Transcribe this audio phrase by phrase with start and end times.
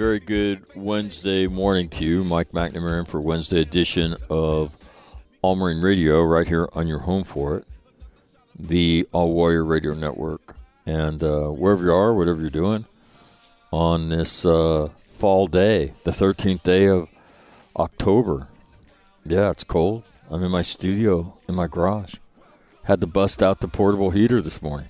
[0.00, 4.74] Very good Wednesday morning to you, Mike McNamara, for Wednesday edition of
[5.42, 7.66] All Marine Radio, right here on your home for it,
[8.58, 10.56] the All Warrior Radio Network.
[10.86, 12.86] And uh, wherever you are, whatever you're doing,
[13.72, 14.88] on this uh,
[15.18, 17.10] fall day, the 13th day of
[17.76, 18.48] October.
[19.26, 20.04] Yeah, it's cold.
[20.30, 22.14] I'm in my studio in my garage.
[22.84, 24.88] Had to bust out the portable heater this morning.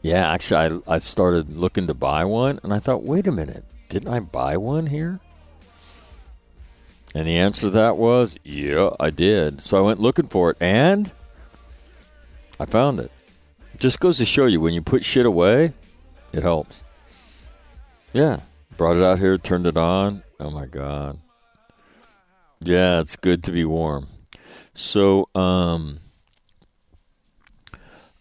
[0.00, 3.66] Yeah, actually, I, I started looking to buy one, and I thought, wait a minute,
[3.90, 5.20] didn't I buy one here?
[7.14, 9.60] And the answer to that was, yeah, I did.
[9.60, 11.12] So I went looking for it, and
[12.58, 13.10] I found it.
[13.76, 15.72] Just goes to show you when you put shit away,
[16.32, 16.84] it helps.
[18.12, 18.40] Yeah,
[18.76, 20.22] brought it out here, turned it on.
[20.38, 21.18] Oh my god.
[22.60, 24.06] Yeah, it's good to be warm.
[24.74, 25.98] So, um,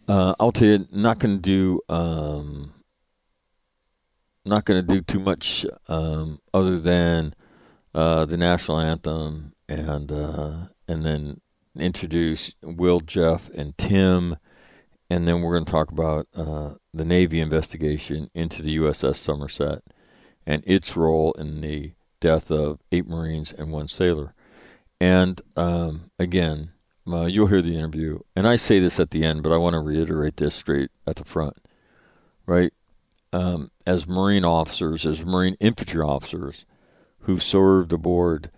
[0.07, 2.71] uh, I'll tell you, not going to do, um,
[4.45, 7.33] not going to do too much um, other than
[7.93, 10.57] uh, the national anthem and uh,
[10.87, 11.41] and then
[11.77, 14.37] introduce Will, Jeff, and Tim,
[15.09, 19.83] and then we're going to talk about uh, the Navy investigation into the USS Somerset
[20.45, 24.33] and its role in the death of eight Marines and one sailor.
[24.99, 26.71] And um, again,
[27.05, 28.19] you'll hear the interview.
[28.35, 31.15] And I say this at the end, but I want to reiterate this straight at
[31.15, 31.57] the front.
[32.45, 32.73] Right?
[33.31, 36.65] Um, as Marine officers, as Marine infantry officers
[37.21, 38.49] who served aboard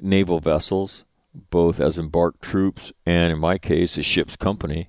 [0.00, 1.04] naval vessels,
[1.50, 4.88] both as embarked troops and, in my case, a ship's company,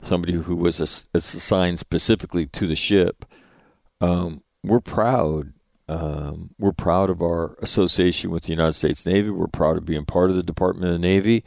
[0.00, 3.24] somebody who was ass- assigned specifically to the ship,
[4.00, 5.52] um, we're proud.
[5.86, 9.28] Um, we're proud of our association with the United States Navy.
[9.28, 11.44] We're proud of being part of the Department of the Navy.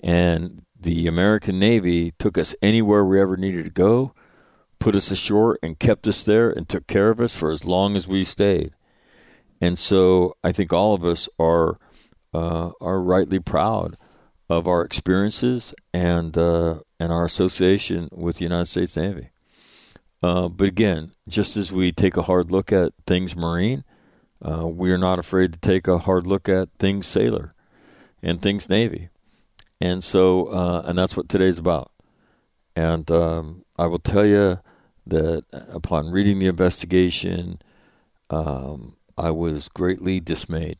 [0.00, 4.14] And the American Navy took us anywhere we ever needed to go,
[4.78, 7.96] put us ashore, and kept us there and took care of us for as long
[7.96, 8.72] as we stayed.
[9.60, 11.78] And so I think all of us are
[12.32, 13.96] uh, are rightly proud
[14.48, 19.30] of our experiences and uh, and our association with the United States Navy.
[20.22, 23.84] Uh, but again, just as we take a hard look at things Marine,
[24.42, 27.54] uh, we're not afraid to take a hard look at things Sailor
[28.22, 29.10] and things Navy.
[29.80, 31.92] And so, uh, and that's what today's about.
[32.74, 34.58] And um, I will tell you
[35.08, 37.60] that upon reading the investigation,
[38.30, 40.78] um, I was greatly dismayed.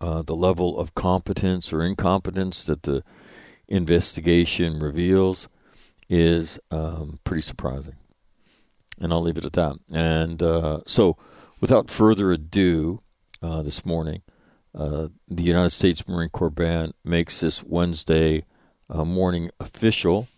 [0.00, 3.02] Uh, the level of competence or incompetence that the
[3.68, 5.48] investigation reveals
[6.08, 7.96] is um, pretty surprising.
[9.00, 9.76] And I'll leave it at that.
[9.92, 11.16] And uh, so,
[11.60, 13.00] without further ado,
[13.44, 14.22] uh, this morning,
[14.74, 18.44] uh, the United States Marine Corps Band makes this Wednesday
[18.88, 20.28] uh, morning official.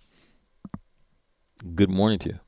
[1.75, 2.46] Good morning to you.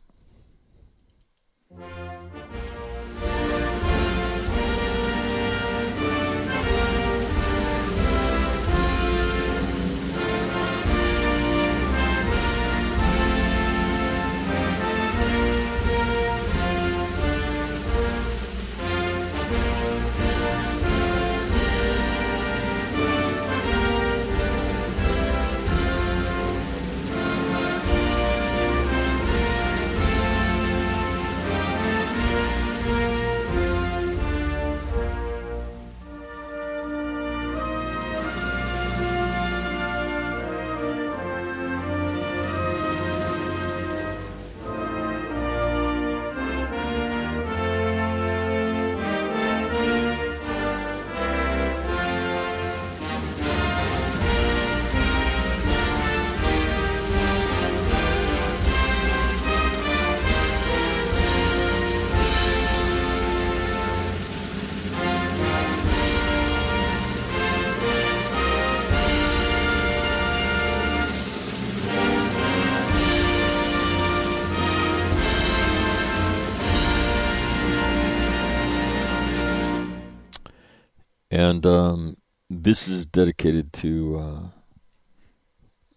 [81.58, 82.16] And um,
[82.48, 84.46] this is dedicated to uh,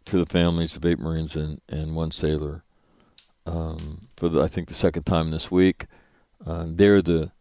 [0.05, 2.63] to the families of eight Marines and, and one sailor.
[3.45, 5.85] Um, for the, I think the second time this week,
[6.47, 7.31] uh, they're the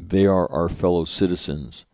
[0.00, 1.84] they are our fellow citizens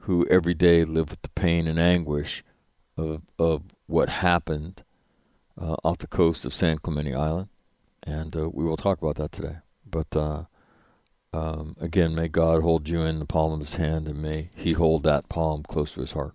[0.00, 2.44] who every day live with the pain and anguish
[2.98, 4.82] of of what happened
[5.58, 7.48] uh, off the coast of San Clemente Island,
[8.02, 9.56] and uh, we will talk about that today.
[9.90, 10.42] But uh,
[11.32, 14.72] um, again, may God hold you in the palm of his hand and may he
[14.72, 16.34] hold that palm close to his heart.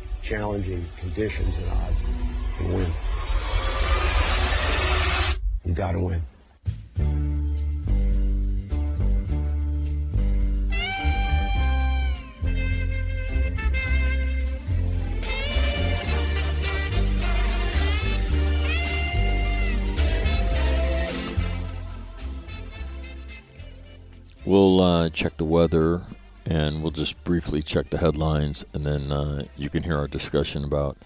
[0.23, 1.97] challenging conditions and odds
[2.59, 2.93] and win.
[5.65, 6.21] You got to win.
[24.43, 26.01] We'll uh, check the weather
[26.45, 30.63] and we'll just briefly check the headlines, and then uh, you can hear our discussion
[30.63, 30.97] about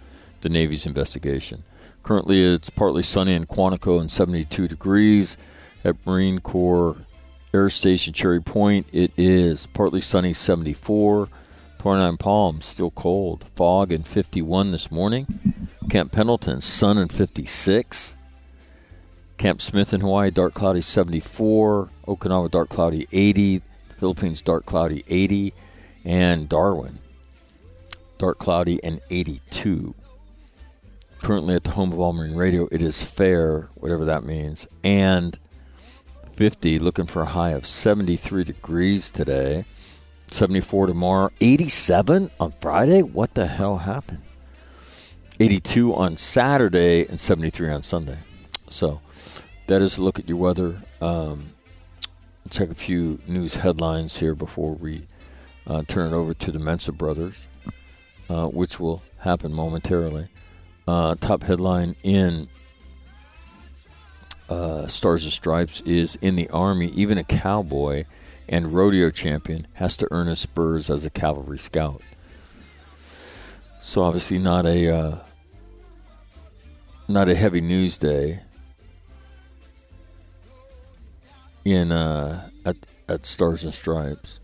[0.42, 1.63] the Navy's investigation.
[2.04, 5.38] Currently, it's partly sunny in Quantico and 72 degrees.
[5.84, 6.98] At Marine Corps
[7.54, 11.30] Air Station Cherry Point, it is partly sunny 74.
[11.80, 13.46] 29 Palms, still cold.
[13.56, 15.27] Fog and 51 this morning.
[15.89, 18.15] Camp Pendleton, sun and 56.
[19.38, 21.89] Camp Smith in Hawaii, dark cloudy 74.
[22.08, 23.62] Okinawa, dark cloudy 80.
[23.98, 25.54] Philippines, dark cloudy 80.
[26.04, 27.00] And Darwin,
[28.20, 29.96] dark cloudy and 82.
[31.20, 35.40] Currently at the home of All Marine Radio, it is fair, whatever that means, and
[36.34, 39.66] 50, looking for a high of 73 degrees today.
[40.28, 41.32] 74 tomorrow.
[41.42, 43.02] 87 on Friday?
[43.02, 44.22] What the hell happened?
[45.40, 48.18] 82 on Saturday and 73 on Sunday.
[48.70, 49.02] So
[49.68, 50.82] that is a look at your weather.
[51.02, 51.55] Um,
[52.50, 55.04] check a few news headlines here before we
[55.68, 57.48] uh, turn it over to the Mensa brothers,
[58.30, 60.28] uh, which will happen momentarily.
[60.88, 62.48] Uh, top headline in
[64.50, 68.06] uh, Stars and Stripes is in the Army, even a cowboy
[68.48, 72.02] and rodeo champion has to earn his spurs as a cavalry scout.
[73.80, 75.18] So obviously not a uh,
[77.08, 78.42] not a heavy news day
[81.66, 82.78] in uh, at
[83.10, 84.40] at Stars and Stripes.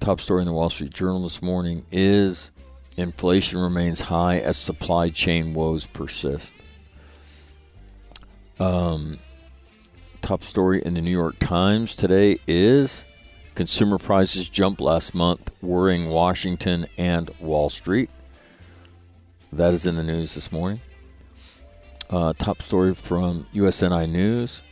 [0.00, 2.50] Top story in the Wall Street Journal this morning is
[2.96, 6.54] inflation remains high as supply chain woes persist.
[8.58, 9.18] Um,
[10.22, 13.04] top story in the New York Times today is
[13.54, 18.08] consumer prices jumped last month, worrying Washington and Wall Street.
[19.52, 20.80] That is in the news this morning.
[22.08, 24.62] Uh, top story from USNI News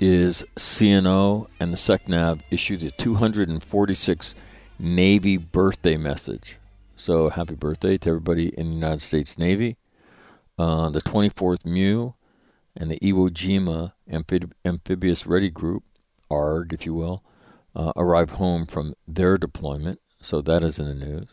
[0.00, 4.34] is CNO and the SECNAV issued a 246
[4.78, 6.58] Navy birthday message.
[6.96, 9.76] So happy birthday to everybody in the United States Navy.
[10.58, 12.14] Uh, the 24th MEU
[12.74, 15.84] and the Iwo Jima Amphib- Amphibious Ready Group,
[16.30, 17.22] ARG, if you will,
[17.76, 20.00] uh, arrived home from their deployment.
[20.22, 21.28] So that is in the news.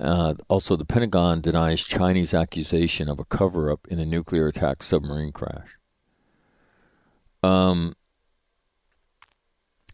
[0.00, 4.82] Uh, also, the Pentagon denies Chinese accusation of a cover up in a nuclear attack
[4.82, 5.76] submarine crash.
[7.44, 7.94] Um,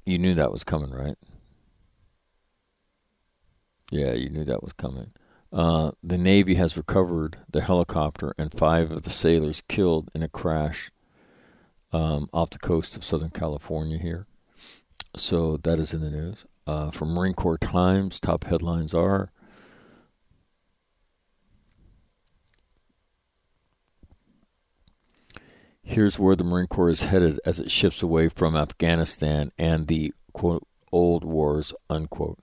[0.06, 1.16] you knew that was coming, right?
[3.90, 5.12] Yeah, you knew that was coming.
[5.52, 10.28] Uh, the Navy has recovered the helicopter and five of the sailors killed in a
[10.28, 10.92] crash
[11.92, 14.26] um, off the coast of Southern California here.
[15.16, 16.44] So that is in the news.
[16.68, 19.32] Uh, from Marine Corps Times, top headlines are
[25.82, 30.12] Here's where the Marine Corps is headed as it shifts away from Afghanistan and the
[30.32, 32.38] quote old wars unquote.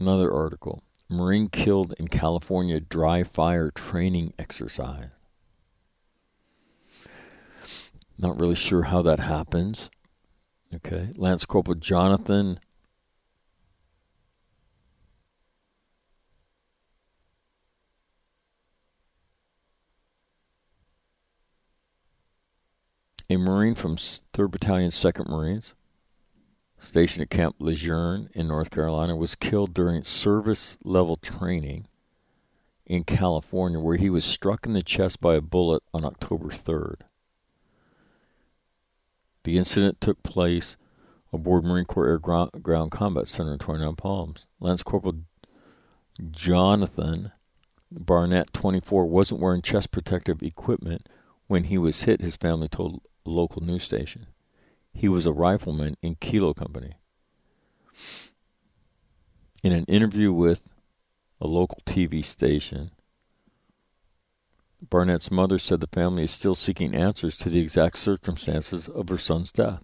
[0.00, 0.82] Another article.
[1.08, 5.08] Marine killed in California dry fire training exercise.
[8.18, 9.90] Not really sure how that happens.
[10.74, 11.10] Okay.
[11.16, 12.58] Lance Corporal Jonathan
[23.30, 25.74] a Marine from 3rd Battalion, 2nd Marines,
[26.78, 31.86] stationed at Camp Lejeune in North Carolina, was killed during service level training
[32.86, 37.02] in California, where he was struck in the chest by a bullet on October 3rd.
[39.44, 40.76] The incident took place
[41.32, 44.46] aboard Marine Corps Air Ground, Ground Combat Center in 29 Palms.
[44.58, 45.20] Lance Corporal
[46.30, 47.32] Jonathan
[47.90, 51.08] Barnett, 24, wasn't wearing chest protective equipment
[51.46, 54.26] when he was hit, his family told a local news station.
[54.92, 56.94] He was a rifleman in Kilo Company.
[59.62, 60.62] In an interview with
[61.40, 62.90] a local TV station,
[64.90, 69.18] Barnett's mother said the family is still seeking answers to the exact circumstances of her
[69.18, 69.82] son's death.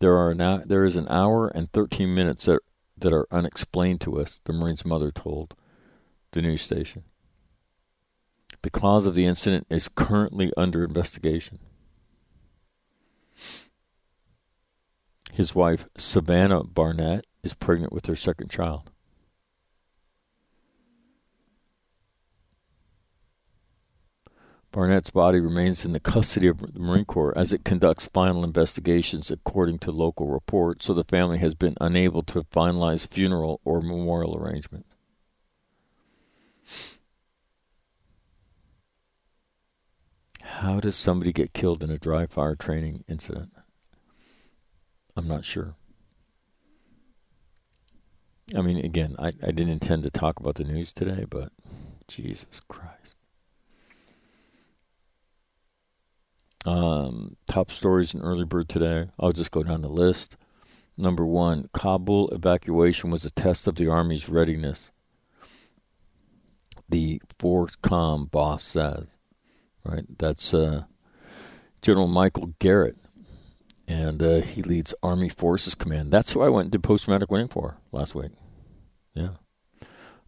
[0.00, 2.60] There are now there is an hour and 13 minutes that
[2.98, 5.54] that are unexplained to us, the Marine's mother told
[6.32, 7.04] the news station.
[8.62, 11.58] The cause of the incident is currently under investigation.
[15.32, 18.91] His wife, Savannah Barnett, is pregnant with her second child.
[24.72, 29.30] Barnett's body remains in the custody of the Marine Corps as it conducts final investigations
[29.30, 34.34] according to local reports, so the family has been unable to finalize funeral or memorial
[34.34, 34.96] arrangements.
[40.42, 43.50] How does somebody get killed in a dry fire training incident?
[45.14, 45.76] I'm not sure.
[48.56, 51.52] I mean, again, I, I didn't intend to talk about the news today, but
[52.08, 53.16] Jesus Christ.
[56.64, 59.08] Um, top stories in Early Bird today.
[59.18, 60.36] I'll just go down the list.
[60.96, 64.92] Number one, Kabul evacuation was a test of the Army's readiness.
[66.88, 69.18] The FORSCOM boss says,
[69.84, 70.04] right?
[70.18, 70.84] That's uh,
[71.80, 72.98] General Michael Garrett,
[73.88, 76.12] and uh, he leads Army Forces Command.
[76.12, 78.32] That's who I went to post traumatic winning for last week.
[79.14, 79.30] Yeah.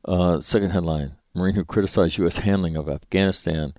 [0.05, 2.39] Uh, second headline Marine who criticized U.S.
[2.39, 3.75] handling of Afghanistan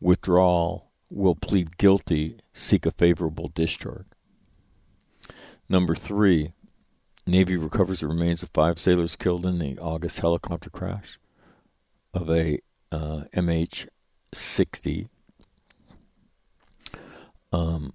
[0.00, 4.06] withdrawal will plead guilty, seek a favorable discharge.
[5.68, 6.52] Number three,
[7.26, 11.18] Navy recovers the remains of five sailors killed in the August helicopter crash
[12.12, 12.58] of a
[12.90, 13.88] uh, MH
[14.34, 15.08] 60.
[17.52, 17.92] Um,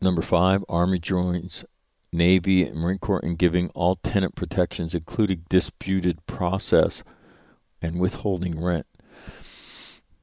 [0.00, 1.64] number five, Army joins
[2.12, 7.04] Navy and Marine Corps in giving all tenant protections, including disputed process
[7.80, 8.86] and withholding rent.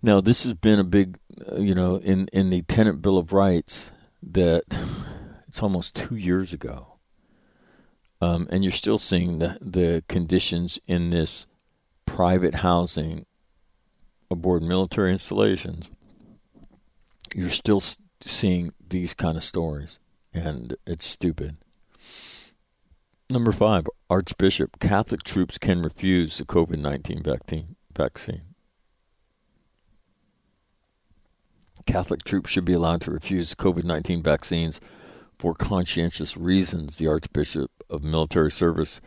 [0.06, 1.18] Now, this has been a big,
[1.50, 4.64] uh, you know, in, in the Tenant Bill of Rights that
[5.48, 6.98] it's almost two years ago.
[8.20, 11.48] Um, and you're still seeing the, the conditions in this
[12.06, 13.26] private housing
[14.30, 15.90] aboard military installations.
[17.34, 17.82] You're still
[18.20, 20.00] seeing these kind of stories,
[20.34, 21.56] and it's stupid.
[23.30, 27.24] Number five, Archbishop Catholic troops can refuse the COVID 19
[27.96, 28.53] vaccine.
[31.86, 34.80] Catholic troops should be allowed to refuse COVID 19 vaccines
[35.38, 39.02] for conscientious reasons, the Archbishop of Military Service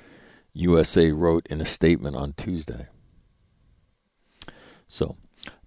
[0.53, 2.89] USA wrote in a statement on Tuesday.
[4.89, 5.17] So,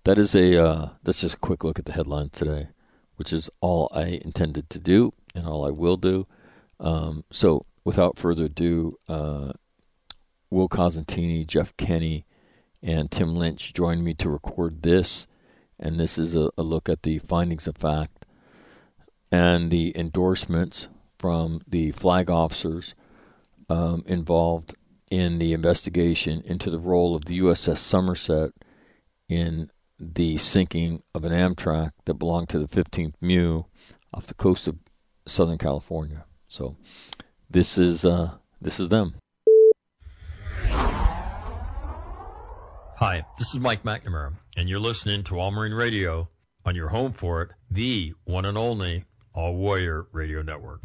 [0.04, 2.70] that is a uh, that's just a quick look at the headlines today,
[3.16, 6.28] which is all I intended to do and all I will do.
[6.80, 9.54] Um, so, without further ado, uh,
[10.50, 12.26] Will Cosentini, Jeff Kenny,
[12.82, 15.28] and Tim Lynch joined me to record this
[15.80, 18.26] and this is a, a look at the findings of fact
[19.32, 20.88] and the endorsements
[21.18, 22.96] from the flag officers
[23.70, 24.76] um, involved
[25.12, 28.52] in the investigation into the role of the USS Somerset
[29.28, 33.66] in the sinking of an amtrac that belonged to the 15th MEU
[34.14, 34.78] off the coast of
[35.26, 36.26] Southern California.
[36.48, 36.78] So
[37.50, 39.16] this is uh, this is them.
[43.00, 46.28] Hi, this is Mike McNamara, and you're listening to All Marine Radio
[46.66, 50.84] on your home for it, the one and only All Warrior Radio Network.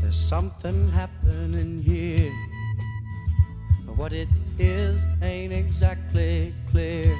[0.00, 2.32] There's something happening here.
[3.84, 7.14] But what it is ain't exactly clear.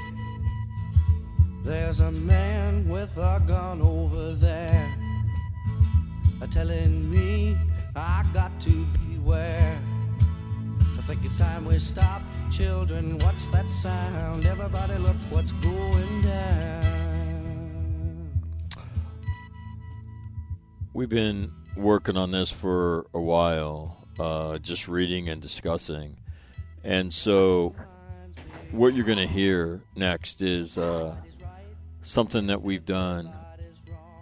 [1.65, 4.95] There's a man with a gun over there
[6.51, 7.57] telling me
[7.97, 9.81] I got to beware.
[10.99, 12.21] I think it's time we stop.
[12.53, 14.47] Children, what's that sound?
[14.47, 16.85] Everybody, look what's going down.
[20.93, 26.19] We've been working on this for a while, uh, just reading and discussing.
[26.85, 27.75] And so,
[28.71, 31.17] what you're going to hear next is uh,
[32.05, 33.33] something that we've done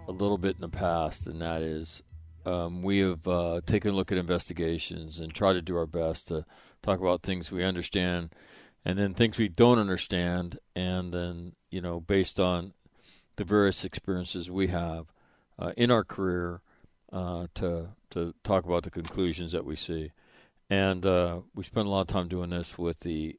[0.08, 2.02] a little bit in the past, and that is
[2.46, 6.28] um, we have uh, taken a look at investigations and tried to do our best
[6.28, 6.44] to
[6.80, 8.34] talk about things we understand
[8.84, 12.72] and then things we don't understand, and then, you know, based on
[13.36, 15.06] the various experiences we have
[15.58, 16.60] uh, in our career,
[17.12, 20.10] uh, to, to talk about the conclusions that we see.
[20.68, 23.36] And uh, we spent a lot of time doing this with the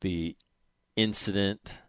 [0.00, 0.36] the
[0.96, 1.81] incident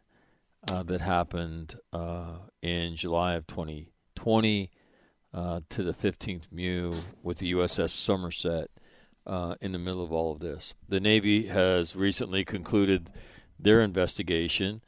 [0.71, 4.71] uh, that happened uh, in July of 2020
[5.33, 8.69] uh, to the 15th MEU with the USS Somerset
[9.25, 10.73] uh, in the middle of all of this.
[10.87, 13.11] The Navy has recently concluded
[13.59, 14.81] their investigation,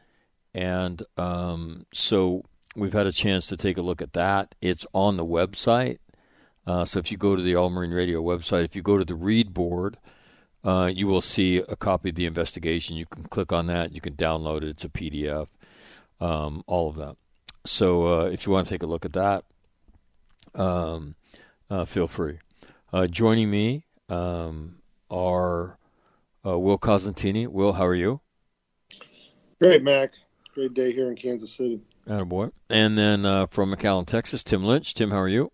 [0.53, 2.43] and um, so
[2.75, 4.55] we've had a chance to take a look at that.
[4.61, 5.97] It's on the website.
[6.65, 9.05] Uh, so if you go to the All Marine Radio website, if you go to
[9.05, 9.97] the read board,
[10.63, 12.95] you will see a copy of the investigation.
[12.95, 13.93] You can click on that.
[13.93, 14.69] You can download it.
[14.69, 15.47] It's a PDF.
[16.19, 17.17] Um, all of that.
[17.65, 19.43] So uh, if you want to take a look at that,
[20.53, 21.15] um,
[21.69, 22.39] uh, feel free.
[22.93, 24.77] Uh, joining me um,
[25.09, 25.77] are
[26.45, 27.47] uh, Will Cosentini.
[27.47, 28.21] Will, how are you?
[29.59, 30.13] Great, Mac.
[30.53, 31.81] Great day here in Kansas City.
[32.07, 32.51] Attaboy.
[32.69, 34.93] And then uh, from McAllen, Texas, Tim Lynch.
[34.93, 35.51] Tim, how are you?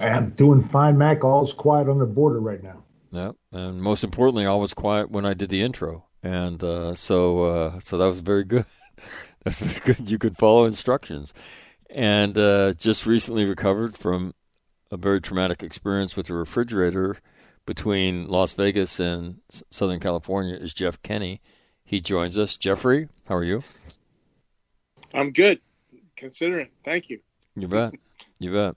[0.00, 1.24] I'm doing fine, Mac.
[1.24, 2.84] All's quiet on the border right now.
[3.10, 7.42] Yeah, and most importantly, I was quiet when I did the intro, and uh, so
[7.42, 8.66] uh, so that was very good.
[9.44, 10.10] That's good.
[10.10, 11.32] You could follow instructions,
[11.88, 14.34] and uh, just recently recovered from
[14.90, 17.18] a very traumatic experience with a refrigerator
[17.66, 20.56] between Las Vegas and Southern California.
[20.56, 21.40] Is Jeff Kenny?
[21.84, 22.56] He joins us.
[22.56, 23.62] Jeffrey, how are you?
[25.12, 25.60] I'm good,
[26.16, 26.68] considering.
[26.84, 27.20] Thank you.
[27.56, 27.94] You bet.
[28.38, 28.76] You bet.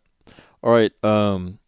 [0.63, 0.91] All right.
[1.03, 1.59] Um,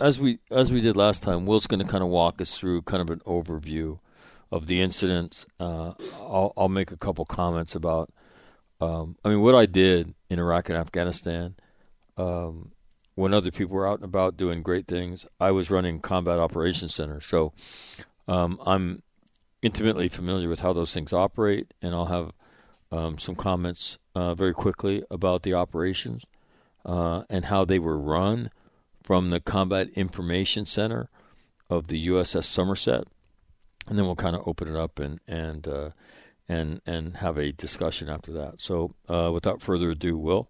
[0.00, 2.82] as we as we did last time, Will's going to kind of walk us through
[2.82, 3.98] kind of an overview
[4.50, 5.46] of the incidents.
[5.60, 8.10] Uh, I'll, I'll make a couple comments about.
[8.80, 11.56] Um, I mean, what I did in Iraq and Afghanistan,
[12.16, 12.72] um,
[13.14, 16.94] when other people were out and about doing great things, I was running combat operations
[16.94, 17.20] center.
[17.20, 17.52] So
[18.28, 19.02] um, I'm
[19.62, 22.32] intimately familiar with how those things operate, and I'll have
[22.92, 26.24] um, some comments uh, very quickly about the operations
[26.84, 28.50] uh, and how they were run
[29.02, 31.08] from the Combat Information Center
[31.68, 33.04] of the USS Somerset,
[33.86, 35.90] and then we'll kind of open it up and and uh,
[36.48, 38.60] and and have a discussion after that.
[38.60, 40.48] So, uh, without further ado, Will.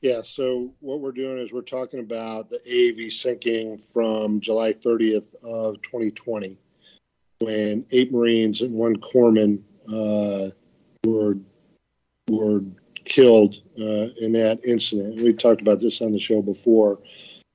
[0.00, 0.22] Yeah.
[0.22, 5.80] So what we're doing is we're talking about the AAV sinking from July 30th of
[5.82, 6.58] 2020,
[7.40, 10.50] when eight Marines and one corpsman uh,
[11.04, 11.38] were
[12.28, 12.62] were
[13.04, 15.22] killed uh, in that incident.
[15.22, 16.98] We talked about this on the show before,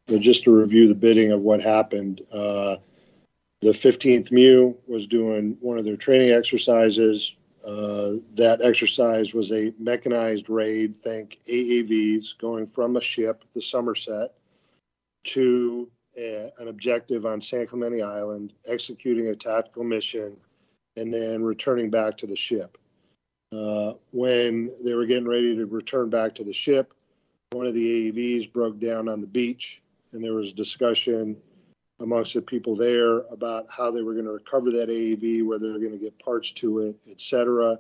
[0.08, 2.21] but just to review the bidding of what happened.
[2.32, 2.77] Uh,
[3.62, 7.36] the 15th MEU was doing one of their training exercises.
[7.65, 14.34] Uh, that exercise was a mechanized raid, think AAVs, going from a ship, the Somerset,
[15.26, 20.36] to a, an objective on San Clemente Island, executing a tactical mission,
[20.97, 22.80] and then returning back to the ship.
[23.52, 26.93] Uh, when they were getting ready to return back to the ship,
[27.52, 31.38] one of the AAVs broke down on the beach, and there was discussion
[32.01, 35.79] amongst the people there about how they were going to recover that AAV, whether they're
[35.79, 37.79] going to get parts to it, et cetera.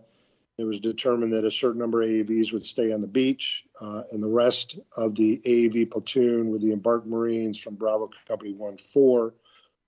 [0.57, 4.03] It was determined that a certain number of AAVs would stay on the beach, uh,
[4.11, 8.77] and the rest of the AAV platoon with the embarked Marines from Bravo Company 1
[8.77, 9.33] 4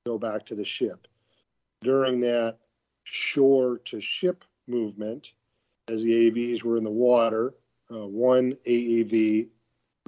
[0.06, 1.08] go back to the ship.
[1.82, 2.58] During that
[3.04, 5.34] shore to ship movement,
[5.90, 7.54] as the AAVs were in the water,
[7.94, 9.48] uh, one AAV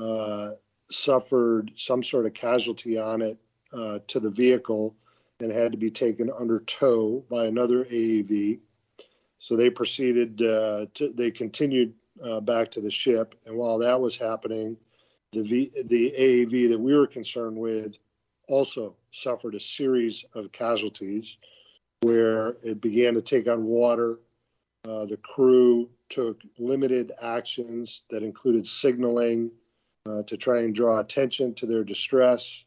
[0.02, 0.52] uh,
[0.90, 3.38] suffered some sort of casualty on it
[3.76, 4.96] uh, to the vehicle
[5.40, 8.60] and had to be taken under tow by another AAV.
[9.40, 13.36] So they proceeded, uh, to, they continued uh, back to the ship.
[13.46, 14.78] And while that was happening,
[15.32, 17.98] the, v, the AAV that we were concerned with
[18.48, 21.38] also suffered a series of casualties
[22.02, 24.20] where it began to take on water.
[24.88, 29.52] Uh, the crew took limited actions that included signaling
[30.06, 32.65] uh, to try and draw attention to their distress.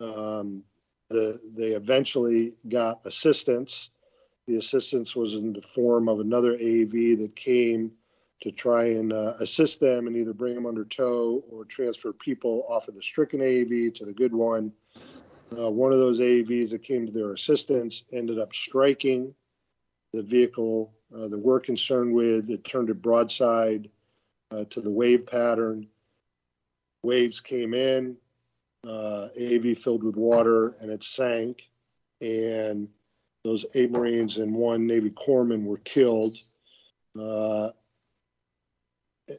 [0.00, 0.62] Um,
[1.10, 3.90] the, they eventually got assistance.
[4.46, 7.92] The assistance was in the form of another AAV that came
[8.40, 12.64] to try and uh, assist them and either bring them under tow or transfer people
[12.68, 14.72] off of the stricken AAV to the good one.
[15.56, 19.34] Uh, one of those AAVs that came to their assistance ended up striking
[20.12, 22.50] the vehicle uh, that we're concerned with.
[22.50, 23.88] It turned it broadside
[24.50, 25.88] uh, to the wave pattern.
[27.02, 28.16] Waves came in,
[28.88, 31.62] uh, AV filled with water and it sank.
[32.20, 32.88] And
[33.44, 36.32] those eight Marines and one Navy corpsman were killed.
[37.18, 37.70] Uh,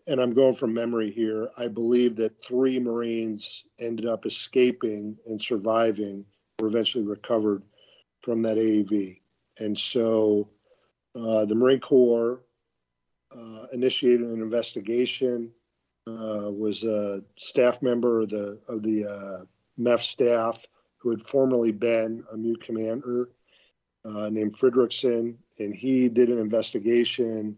[0.05, 1.49] and I'm going from memory here.
[1.57, 6.25] I believe that three Marines ended up escaping and surviving,
[6.59, 7.63] were eventually recovered
[8.21, 9.19] from that AAV.
[9.59, 10.49] And so
[11.15, 12.41] uh, the Marine Corps
[13.35, 15.51] uh, initiated an investigation
[16.07, 19.45] uh, was a staff member of the of the uh,
[19.79, 20.65] MEF staff
[20.97, 23.29] who had formerly been a MEU commander
[24.05, 27.57] uh, named Fredrickson, and he did an investigation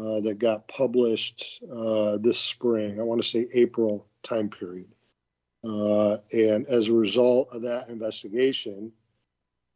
[0.00, 2.98] uh, that got published uh, this spring.
[2.98, 4.88] I want to say April time period.
[5.62, 8.92] And as a result of that investigation,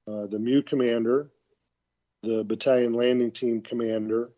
[0.06, 1.30] the MEU commander,
[2.22, 4.30] the battalion landing team commander,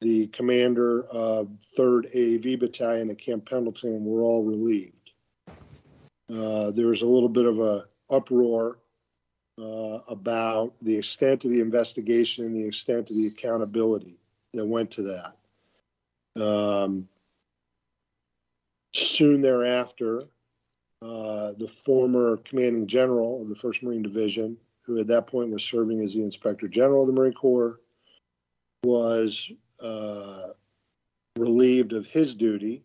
[0.00, 5.12] the commander of 3rd AAV Battalion at Camp Pendleton were all relieved.
[6.30, 8.78] Uh, there was a little bit of a uproar
[9.58, 14.16] uh, about the extent of the investigation and the extent of the accountability
[14.54, 16.42] that went to that.
[16.42, 17.08] Um,
[18.92, 20.20] soon thereafter,
[21.02, 25.64] uh, the former commanding general of the 1st Marine Division, who at that point was
[25.64, 27.80] serving as the Inspector General of the Marine Corps,
[28.84, 29.50] was
[29.80, 30.48] uh,
[31.36, 32.84] relieved of his duty.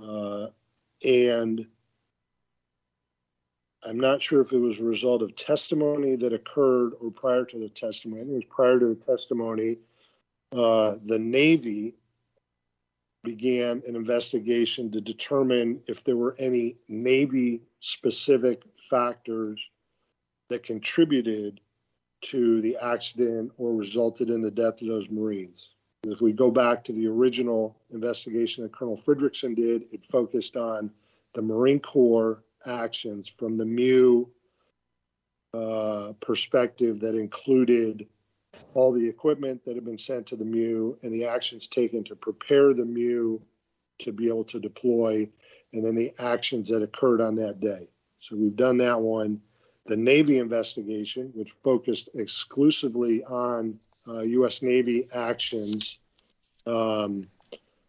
[0.00, 0.48] Uh,
[1.04, 1.66] and
[3.84, 7.58] I'm not sure if it was a result of testimony that occurred or prior to
[7.58, 8.22] the testimony.
[8.22, 9.78] It was prior to the testimony.
[10.52, 11.94] Uh, the Navy
[13.24, 19.60] began an investigation to determine if there were any Navy specific factors
[20.48, 21.60] that contributed
[22.20, 25.71] to the accident or resulted in the death of those Marines.
[26.04, 30.90] If we go back to the original investigation that Colonel Fredrickson did, it focused on
[31.32, 34.26] the Marine Corps actions from the MEU
[35.54, 38.08] uh, perspective that included
[38.74, 42.16] all the equipment that had been sent to the MEU and the actions taken to
[42.16, 43.40] prepare the MEU
[44.00, 45.28] to be able to deploy,
[45.72, 47.88] and then the actions that occurred on that day.
[48.20, 49.40] So we've done that one.
[49.86, 54.62] The Navy investigation, which focused exclusively on uh, U.S.
[54.62, 55.98] Navy actions,
[56.66, 57.28] um,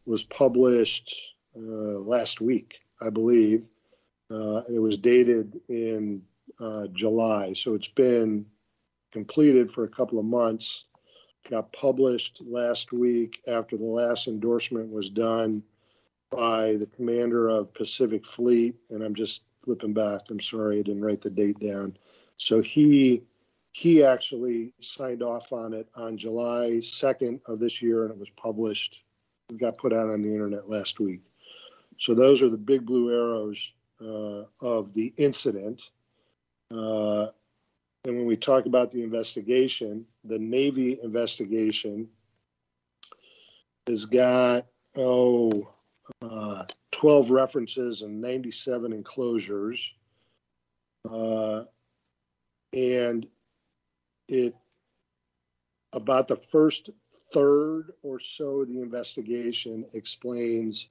[0.05, 3.65] was published uh, last week, I believe.
[4.29, 6.23] Uh, it was dated in
[6.59, 8.45] uh, July, so it's been
[9.11, 10.85] completed for a couple of months.
[11.49, 15.61] Got published last week after the last endorsement was done
[16.31, 20.21] by the commander of Pacific Fleet, and I'm just flipping back.
[20.29, 21.97] I'm sorry, I didn't write the date down.
[22.37, 23.23] So he
[23.73, 28.29] he actually signed off on it on July 2nd of this year, and it was
[28.37, 29.03] published.
[29.49, 31.21] It got put out on the internet last week.
[31.97, 35.89] So those are the big blue arrows uh, of the incident.
[36.71, 37.27] Uh,
[38.05, 42.09] and when we talk about the investigation, the Navy investigation
[43.87, 45.73] has got, oh,
[46.21, 49.91] uh, 12 references and 97 enclosures.
[51.09, 51.63] Uh,
[52.71, 53.27] and
[54.33, 54.55] it,
[55.93, 56.89] about the first
[57.31, 60.89] third or so of the investigation explains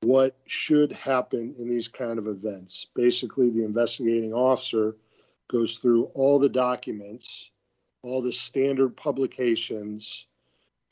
[0.00, 2.86] what should happen in these kind of events.
[2.94, 4.96] Basically, the investigating officer
[5.48, 7.50] goes through all the documents,
[8.02, 10.26] all the standard publications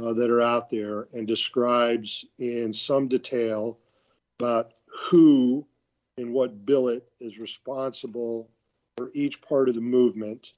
[0.02, 3.78] uh, that are out there, and describes in some detail
[4.38, 4.72] about
[5.08, 5.66] who
[6.18, 8.48] and what billet is responsible
[8.96, 10.52] for each part of the movement,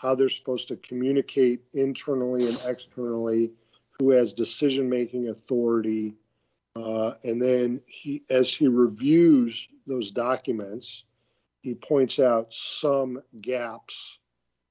[0.00, 3.50] how they're supposed to communicate internally and externally,
[3.98, 6.14] who has decision making authority
[6.78, 11.04] uh, and then he, as he reviews those documents,
[11.62, 14.18] he points out some gaps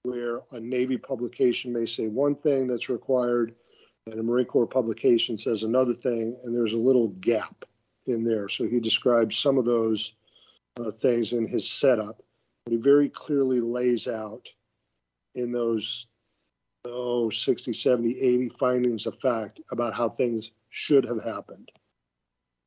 [0.03, 3.55] where a Navy publication may say one thing that's required,
[4.05, 7.65] and a Marine Corps publication says another thing, and there's a little gap
[8.05, 8.47] in there.
[8.47, 10.13] So he describes some of those
[10.79, 12.23] uh, things in his setup,
[12.63, 14.47] but he very clearly lays out
[15.35, 16.07] in those
[16.85, 21.71] oh 60 70 80 findings of fact about how things should have happened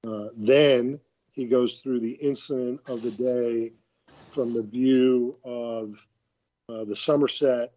[0.06, 0.98] uh, then
[1.32, 3.72] he goes through the incident of the day
[4.30, 6.06] from the view of
[6.68, 7.72] uh, the Somerset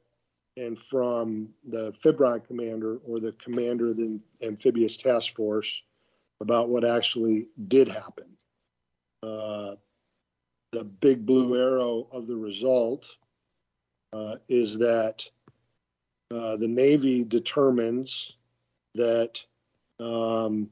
[0.56, 5.82] and from the PHIBRON commander or the commander of the amphibious task force
[6.42, 8.26] about what actually did happen.
[9.24, 9.76] Uh,
[10.72, 13.16] the big blue arrow of the result
[14.14, 15.28] uh, is that
[16.32, 18.36] uh, the Navy determines
[18.96, 19.44] that
[20.00, 20.70] um,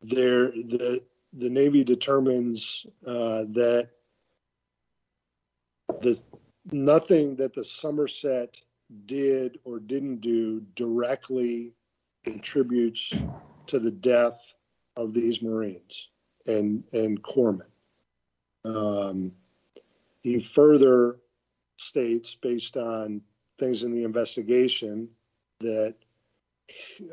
[0.00, 1.00] there the
[1.34, 3.90] the Navy determines uh, that
[6.00, 6.22] the
[6.70, 8.60] nothing that the Somerset
[9.06, 11.72] did or didn't do directly
[12.24, 13.14] contributes
[13.66, 14.54] to the death
[14.96, 16.08] of these Marines
[16.46, 17.66] and and corpsmen.
[18.64, 19.32] Um,
[20.22, 21.18] he further
[21.76, 23.22] states, based on
[23.58, 25.08] things in the investigation,
[25.60, 25.94] that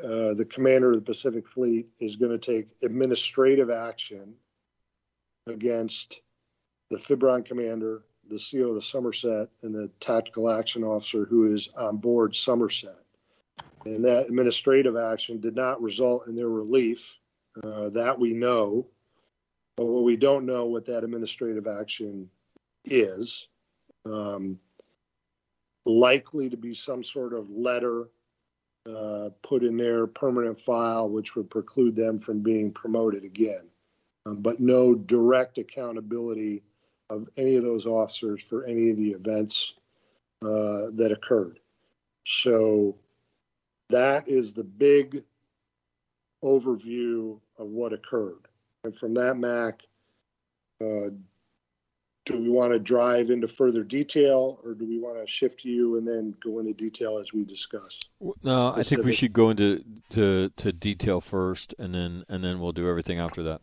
[0.02, 4.34] uh, the commander of the Pacific Fleet is going to take administrative action
[5.46, 6.20] against
[6.90, 11.68] the PHIBRON commander, the CO of the Somerset and the tactical action officer who is
[11.76, 12.96] on board Somerset.
[13.84, 17.18] And that administrative action did not result in their relief.
[17.64, 18.86] Uh, that we know.
[19.76, 22.30] But what we don't know what that administrative action
[22.84, 23.48] is.
[24.04, 24.58] Um,
[25.86, 28.08] likely to be some sort of letter
[28.86, 33.68] uh, put in their permanent file, which would preclude them from being promoted again.
[34.26, 36.62] Um, but no direct accountability
[37.08, 39.74] of any of those officers for any of the events
[40.42, 41.58] uh, that occurred.
[42.26, 42.96] So
[43.88, 45.24] that is the big
[46.44, 48.46] overview of what occurred.
[48.84, 49.82] And from that, Mac,
[50.80, 51.10] uh,
[52.30, 55.98] do we want to drive into further detail or do we want to shift you
[55.98, 58.00] and then go into detail as we discuss?
[58.42, 62.60] No, I think we should go into to, to detail first, and then and then
[62.60, 63.60] we'll do everything after that.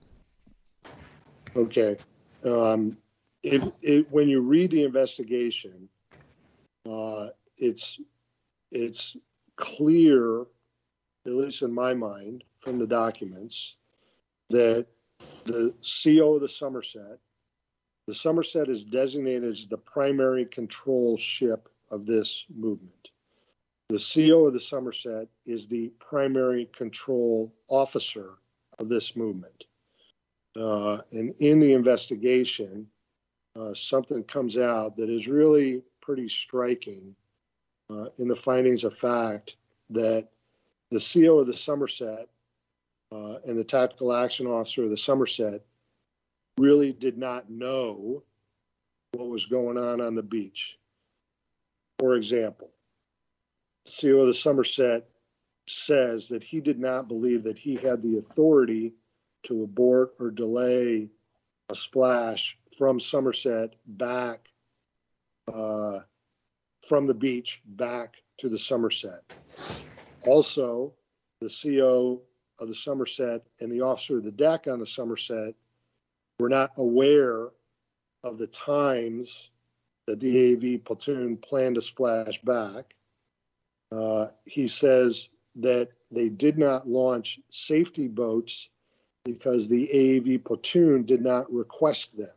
[1.55, 1.97] Okay.
[2.43, 2.97] Um,
[3.43, 5.87] if, if, when you read the investigation,
[6.89, 7.27] uh,
[7.57, 7.99] it's,
[8.71, 9.15] it's
[9.55, 10.41] clear,
[11.25, 13.77] at least in my mind, from the documents,
[14.49, 14.87] that
[15.45, 17.19] the CO of the Somerset,
[18.07, 23.09] the Somerset is designated as the primary control ship of this movement.
[23.89, 28.35] The CO of the Somerset is the primary control officer
[28.79, 29.65] of this movement.
[30.55, 32.87] Uh, and in the investigation,
[33.55, 37.15] uh, something comes out that is really pretty striking
[37.89, 39.57] uh, in the findings of fact
[39.89, 40.29] that
[40.91, 42.27] the CO of the Somerset
[43.11, 45.61] uh, and the tactical action officer of the Somerset
[46.57, 48.23] really did not know
[49.13, 50.77] what was going on on the beach.
[51.99, 52.71] For example,
[53.85, 55.07] the CO of the Somerset
[55.67, 58.93] says that he did not believe that he had the authority
[59.43, 61.09] to abort or delay
[61.69, 64.47] a splash from Somerset back
[65.53, 65.99] uh,
[66.87, 69.21] from the beach back to the Somerset.
[70.25, 70.93] Also,
[71.41, 72.21] the CO
[72.59, 75.53] of the Somerset and the officer of the deck on the Somerset
[76.39, 77.49] were not aware
[78.23, 79.49] of the times
[80.05, 82.95] that the AV platoon planned to splash back.
[83.91, 88.69] Uh, he says that they did not launch safety boats
[89.25, 92.29] because the AAV platoon did not request them.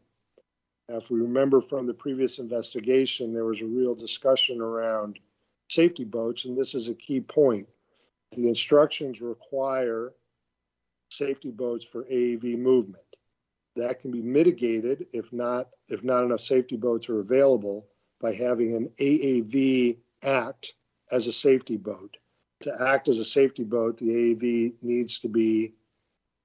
[0.88, 5.20] Now, if we remember from the previous investigation, there was a real discussion around
[5.68, 7.68] safety boats, and this is a key point.
[8.32, 10.12] The instructions require
[11.10, 13.04] safety boats for AAV movement.
[13.80, 17.86] That can be mitigated if not if not enough safety boats are available
[18.20, 20.74] by having an AAV act
[21.10, 22.16] as a safety boat.
[22.62, 25.72] To act as a safety boat, the AAV needs to be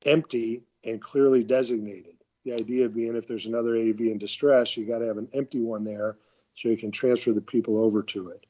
[0.05, 2.15] empty and clearly designated.
[2.45, 5.59] The idea being if there's another AV in distress, you got to have an empty
[5.59, 6.17] one there
[6.55, 8.45] so you can transfer the people over to it.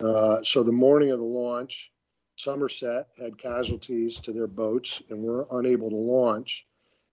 [0.00, 1.90] Uh, so the morning of the launch,
[2.36, 6.66] Somerset had casualties to their boats and were unable to launch.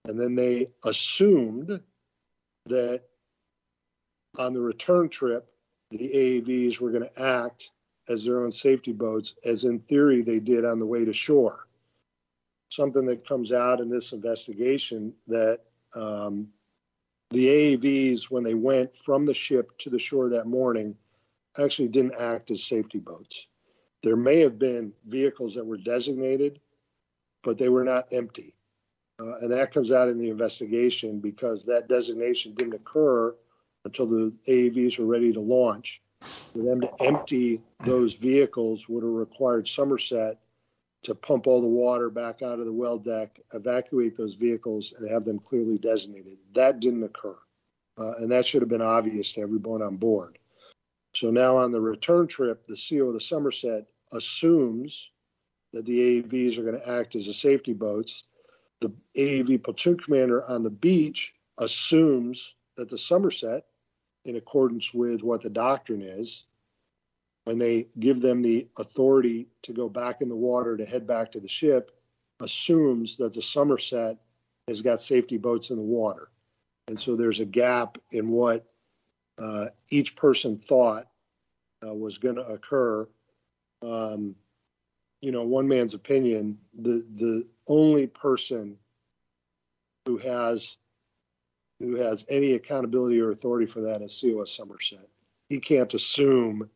[0.04, 1.80] And then they assumed
[2.66, 3.02] that
[4.38, 5.46] on the return trip,
[5.90, 7.70] the AAVs were going to act
[8.08, 11.66] as their own safety boats, as in theory they did on the way to shore
[12.72, 15.60] something that comes out in this investigation that
[15.94, 16.48] um,
[17.30, 20.96] the AAVs, when they went from the ship to the shore that morning,
[21.58, 23.46] actually didn't act as safety boats.
[24.02, 26.60] There may have been vehicles that were designated,
[27.44, 28.54] but they were not empty.
[29.22, 33.34] Uh, and that comes out in the investigation because that designation didn't occur
[33.84, 36.00] until the AAVs were ready to launch.
[36.52, 40.38] For them to empty those vehicles would have required Somerset
[41.02, 45.10] to pump all the water back out of the well deck, evacuate those vehicles, and
[45.10, 46.38] have them clearly designated.
[46.54, 47.36] That didn't occur.
[47.98, 50.38] Uh, and that should have been obvious to everyone on board.
[51.14, 55.10] So now on the return trip, the CO of the Somerset assumes
[55.72, 58.24] that the AAVs are going to act as the safety boats.
[58.82, 63.64] The AAV platoon commander on the beach assumes that the Somerset,
[64.24, 66.46] in accordance with what the doctrine is,
[67.44, 71.30] when they give them the authority to go back in the water to head back
[71.32, 71.92] to the ship,
[72.40, 74.18] assumes that the Somerset
[74.66, 76.28] has got safety boats in the water.
[76.88, 78.66] And so there's a gap in what
[79.38, 81.06] uh, each person thought
[81.86, 83.08] uh, was going to occur.
[83.82, 84.34] Um,
[85.22, 88.76] you know, one man's opinion, the, the only person
[90.04, 90.76] who has
[91.78, 95.08] who has any accountability or authority for that is COS Somerset.
[95.48, 96.68] He can't assume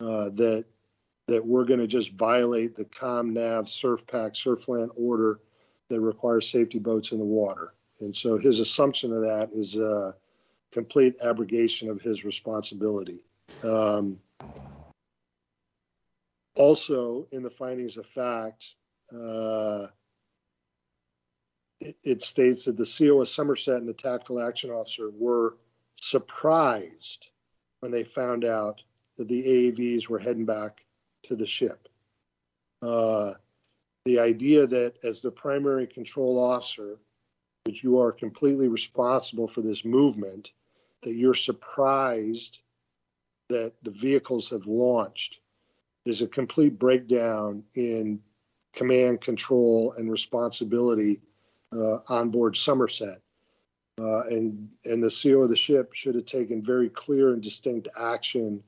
[0.00, 0.64] uh, that
[1.28, 5.40] that we're going to just violate the ComNav Surf Pack SurfLant order
[5.88, 7.74] that requires safety boats in the water.
[8.00, 10.14] And so his assumption of that is a
[10.70, 13.18] complete abrogation of his responsibility.
[13.64, 14.18] Um,
[16.56, 18.76] also, in the findings of fact,
[19.14, 19.86] uh,
[21.80, 25.56] it, it states that the CO of Somerset and the tactical action officer were
[25.96, 27.30] surprised
[27.80, 28.82] when they found out
[29.18, 30.84] that the AAVs were heading back
[31.24, 31.88] to the ship.
[32.82, 33.34] Uh,
[34.04, 36.98] the idea that as the primary control officer,
[37.64, 40.52] that you are completely responsible for this movement,
[41.02, 42.60] that you're surprised
[43.48, 45.40] that the vehicles have launched
[46.06, 48.20] is a complete breakdown in
[48.74, 51.20] command, control, and responsibility
[51.72, 53.20] uh, on board Somerset.
[53.98, 57.88] Uh, and and the CO of the ship should have taken very clear and distinct
[57.98, 58.62] action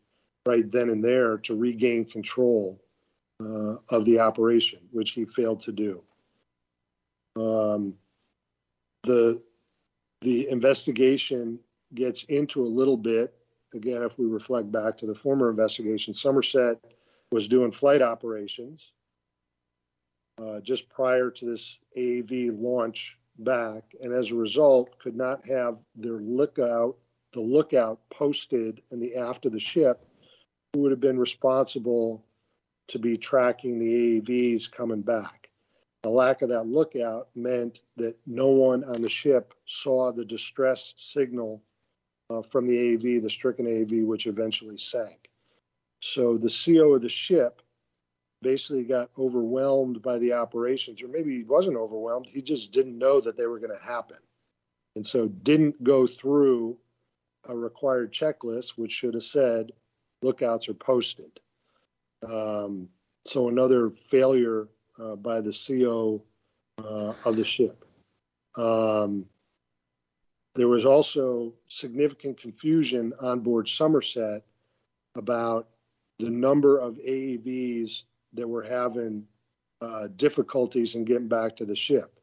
[0.47, 2.81] right then and there to regain control
[3.45, 6.03] uh, of the operation, which he failed to do.
[7.37, 7.95] Um,
[9.03, 9.43] the
[10.23, 11.59] the investigation
[11.95, 13.35] gets into a little bit
[13.75, 16.15] again if we reflect back to the former investigation.
[16.15, 16.79] Somerset
[17.31, 18.93] was doing flight operations
[20.43, 25.79] uh, just prior to this AAV launch back, and as a result, could not have
[25.95, 26.97] their lookout,
[27.33, 30.07] the lookout posted in the aft of the ship,
[30.73, 32.25] who would have been responsible
[32.89, 35.49] to be tracking the AAVs coming back.
[36.03, 40.95] The lack of that lookout meant that no one on the ship saw the distress
[40.97, 41.63] signal
[42.31, 45.28] uh, from the AAV, the stricken AAV, which eventually sank.
[46.01, 47.63] So the CO of the ship
[48.41, 52.27] basically got overwhelmed by the operations, or maybe he wasn't overwhelmed.
[52.27, 54.19] He just didn't know that they were going to happen.
[54.95, 56.77] And so didn't go through
[57.49, 59.73] a required checklist, which should have said
[60.23, 61.41] lookouts are posted.
[62.29, 62.89] Um,
[63.21, 64.69] so another failure
[65.01, 66.23] uh, by the CO
[66.85, 67.85] uh, of the ship.
[68.57, 69.27] Um,
[70.55, 74.43] there was also significant confusion on board Somerset
[75.15, 75.69] about
[76.19, 78.03] the number of AAVs
[78.35, 79.25] that were having
[79.81, 82.19] uh, difficulties in getting back to the ship.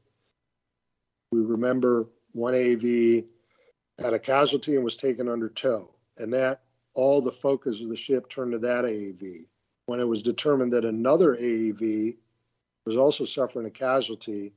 [1.32, 3.26] We remember one AAV
[4.00, 6.62] had a casualty and was taken under tow, and that
[6.94, 9.46] all the focus of the ship turned to that AAV.
[9.86, 12.16] When it was determined that another AAV
[12.86, 14.54] was also suffering a casualty,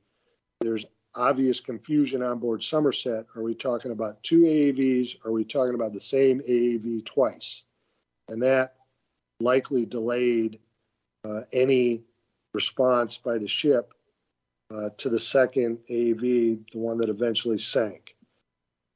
[0.59, 0.85] there's
[1.15, 3.25] obvious confusion on board Somerset.
[3.35, 5.25] Are we talking about two AAVs?
[5.25, 7.63] Are we talking about the same AAV twice?
[8.27, 8.75] And that
[9.39, 10.59] likely delayed
[11.23, 12.03] uh, any
[12.53, 13.93] response by the ship
[14.73, 18.15] uh, to the second AAV, the one that eventually sank.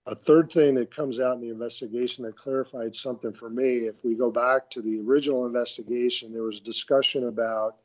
[0.06, 4.04] A third thing that comes out in the investigation that clarified something for me, if
[4.04, 7.78] we go back to the original investigation, there was discussion about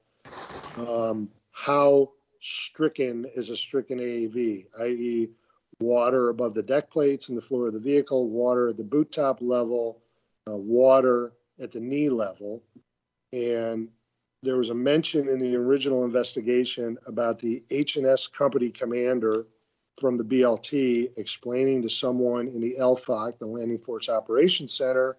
[0.77, 5.29] um, how stricken is a stricken AAV, i.e.,
[5.81, 9.13] water above the deck plates and the floor of the vehicle, water at the boot
[9.13, 10.03] top level,
[10.49, 12.63] uh, water at the knee level.
[13.33, 13.89] And
[14.43, 19.47] there was a mention in the original investigation about the H&S company commander
[19.99, 25.17] from the BLT explaining to someone in the LFOC, the Landing Force Operations Center,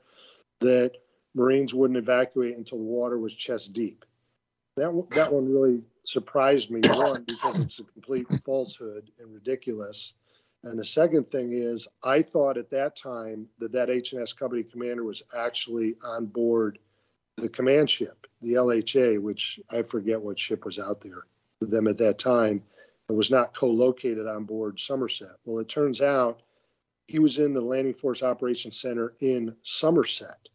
[0.62, 0.94] that
[1.36, 4.06] Marines wouldn't evacuate until the water was chest deep.
[4.78, 10.14] That, that one really surprised me, one, because it's a complete falsehood and ridiculous.
[10.64, 15.04] And the second thing is, I thought at that time that that H&S company commander
[15.04, 16.80] was actually on board
[17.38, 21.24] the command ship, the LHA, which I forget what ship was out there
[21.62, 22.64] with them at that time,
[23.08, 25.36] and was not co-located on board Somerset.
[25.46, 26.42] Well, it turns out
[27.08, 30.50] he was in the Landing Force Operations Center in Somerset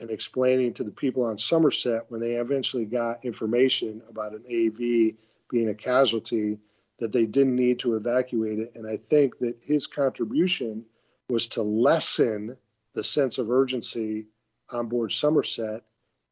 [0.00, 5.16] and explaining to the people on Somerset when they eventually got information about an AV
[5.50, 6.58] being a casualty
[6.98, 8.72] that they didn't need to evacuate it.
[8.74, 10.84] And I think that his contribution
[11.28, 12.56] was to lessen
[12.94, 14.26] the sense of urgency
[14.70, 15.82] on board Somerset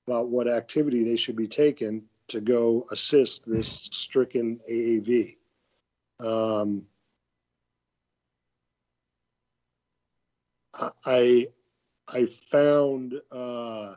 [0.07, 5.37] about what activity they should be taking to go assist this stricken AAV.
[6.19, 6.83] Um,
[11.05, 11.47] I
[12.09, 13.95] I found uh,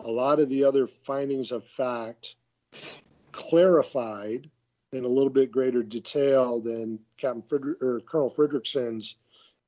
[0.00, 2.36] a lot of the other findings of fact
[3.32, 4.48] clarified
[4.92, 7.42] in a little bit greater detail than Captain
[7.80, 9.16] or Colonel Fredrickson's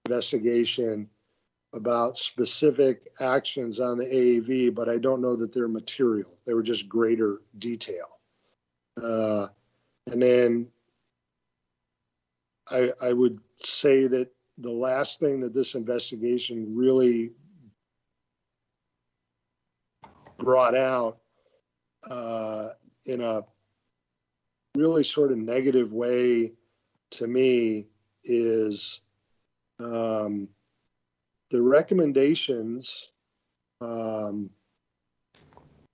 [0.06, 1.08] investigation
[1.72, 6.30] about specific actions on the AAV, but I don't know that they're material.
[6.46, 8.18] They were just greater detail.
[9.02, 9.48] Uh,
[10.06, 10.68] and then
[12.70, 17.32] I, I would say that the last thing that this investigation really
[20.38, 21.18] brought out
[22.08, 22.68] uh,
[23.06, 23.42] in a
[24.76, 26.52] really sort of negative way
[27.10, 27.86] to me
[28.24, 29.00] is
[29.80, 30.48] Um,
[31.50, 33.10] the recommendations,
[33.80, 34.50] um,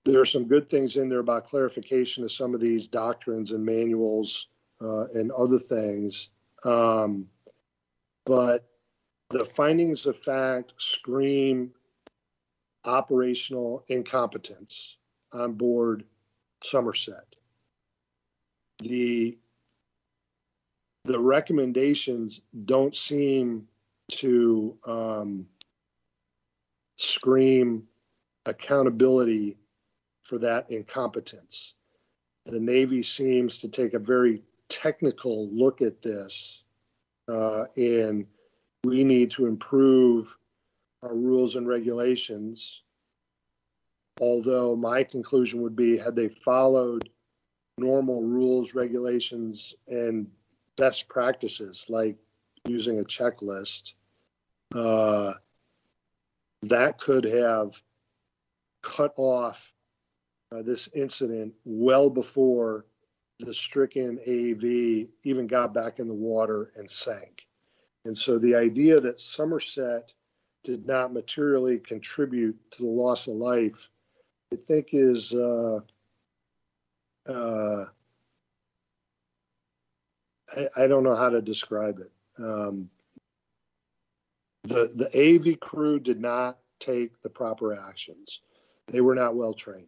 [0.05, 3.65] there are some good things in there about clarification of some of these doctrines and
[3.65, 4.47] manuals
[4.81, 6.29] uh, and other things.
[6.63, 7.27] Um,
[8.25, 8.67] but
[9.29, 11.73] the findings of fact scream
[12.85, 14.97] operational incompetence
[15.33, 16.03] on board
[16.63, 17.30] Somerset.
[18.81, 19.37] The
[21.03, 23.67] the recommendations don't seem
[24.11, 25.47] to um,
[26.97, 27.87] scream
[28.45, 29.57] accountability
[30.23, 31.73] for that incompetence.
[32.45, 36.63] The Navy seems to take a very technical look at this,
[37.27, 38.25] uh, and
[38.83, 40.35] we need to improve
[41.03, 42.81] our rules and regulations.
[44.19, 47.09] Although my conclusion would be, had they followed
[47.77, 50.27] normal rules, regulations, and
[50.77, 52.17] best practices, like
[52.67, 53.93] using a checklist,
[54.75, 55.33] uh,
[56.63, 57.81] that could have
[58.81, 59.73] cut off
[60.51, 62.85] uh, this incident well before
[63.39, 67.47] the stricken AAV even got back in the water and sank.
[68.05, 70.11] And so the idea that Somerset
[70.63, 73.89] did not materially contribute to the loss of life,
[74.53, 75.79] I think is uh,
[77.27, 77.85] uh,
[80.55, 82.11] I, I, don't know how to describe it.
[82.37, 82.89] Um,
[84.63, 88.41] the the AV crew did not take the proper actions.
[88.87, 89.87] They were not well trained.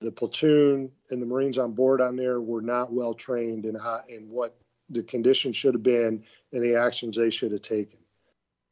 [0.00, 4.02] The platoon and the Marines on board on there were not well trained in how
[4.08, 4.56] in what
[4.90, 7.98] the conditions should have been and the actions they should have taken.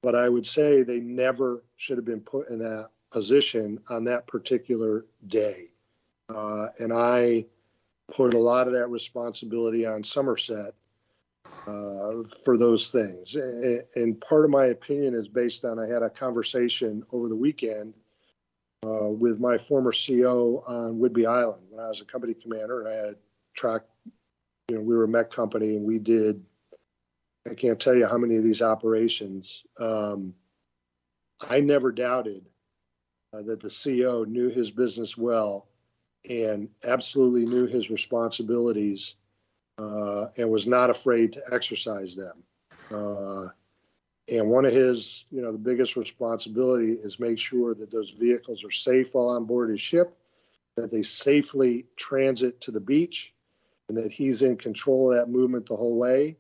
[0.03, 4.27] But I would say they never should have been put in that position on that
[4.27, 5.71] particular day.
[6.29, 7.47] Uh, and I
[8.15, 10.75] put a lot of that responsibility on Somerset
[11.67, 13.35] uh, for those things.
[13.35, 17.95] And, part of my opinion is based on I had a conversation over the weekend
[18.85, 22.89] uh, with my former CO on Whidbey Island when I was a company commander, and
[22.89, 23.17] I had
[23.55, 23.91] tracked.
[24.69, 26.45] You know, we were a mech company, and we did.
[27.49, 29.65] I can't tell you how many of these operations.
[29.79, 30.35] Um,
[31.49, 32.45] I never doubted
[33.33, 35.69] uh, that the CO knew his business well
[36.29, 39.15] and absolutely knew his responsibilities
[39.79, 42.43] uh, and was not afraid to exercise them.
[42.91, 43.49] Uh,
[44.29, 48.65] and one of his, you know, the biggest responsibility is make sure that those vehicles
[48.65, 50.17] are safe while on board his ship,
[50.77, 53.33] that they safely transit to the beach,
[53.89, 56.37] and that he's in control of that movement the whole way,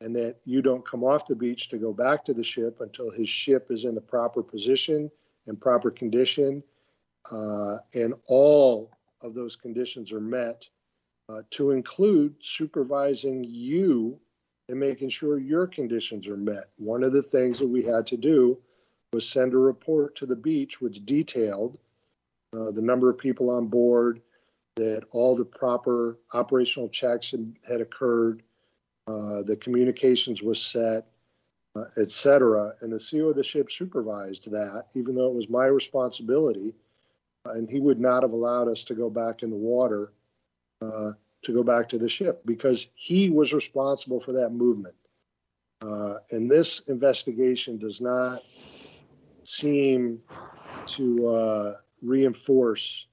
[0.00, 3.10] and that you don't come off the beach to go back to the ship until
[3.10, 5.10] his ship is in the proper position
[5.46, 6.62] and proper condition.
[7.30, 8.93] Uh, and all
[9.24, 10.68] of those conditions are met
[11.28, 14.20] uh, to include supervising you
[14.68, 16.68] and making sure your conditions are met.
[16.76, 18.58] One of the things that we had to do
[19.12, 21.78] was send a report to the beach which detailed
[22.54, 24.20] uh, the number of people on board,
[24.76, 28.42] that all the proper operational checks had, had occurred,
[29.06, 31.06] uh, the communications was set,
[31.76, 32.74] uh, et cetera.
[32.80, 36.74] And the CO of the ship supervised that, even though it was my responsibility.
[37.46, 40.12] And he would not have allowed us to go back in the water
[40.80, 44.94] uh, to go back to the ship because he was responsible for that movement.
[45.82, 48.42] Uh, and this investigation does not
[49.42, 50.20] seem
[50.86, 53.06] to uh, reinforce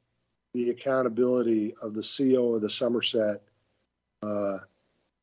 [0.53, 3.41] the accountability of the CO of the Somerset
[4.23, 4.59] uh,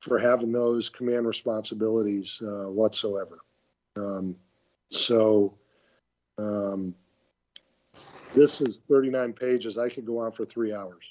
[0.00, 3.38] for having those command responsibilities uh, whatsoever.
[3.96, 4.36] Um,
[4.90, 5.54] so
[6.36, 6.94] um,
[8.34, 9.78] this is 39 pages.
[9.78, 11.04] I could go on for three hours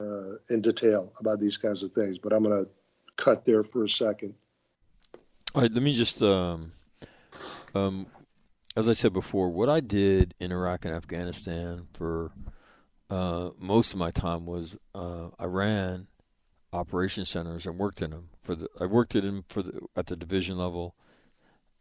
[0.00, 2.70] uh, in detail about these kinds of things, but I'm going to
[3.16, 4.34] cut there for a second.
[5.54, 6.72] All right, let me just, um,
[7.74, 8.06] um,
[8.76, 12.32] as I said before, what I did in Iraq and Afghanistan for
[13.10, 16.06] uh, most of my time was uh, I ran
[16.72, 18.68] operation centers and worked in them for the.
[18.80, 20.94] I worked in them for the at the division level,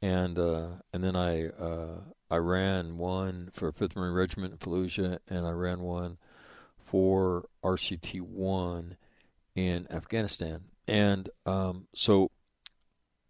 [0.02, 2.00] and uh, and then I uh,
[2.32, 6.18] I ran one for Fifth Marine Regiment in Fallujah, and I ran one
[6.78, 8.98] for RCT one
[9.56, 12.32] in Afghanistan, and um, so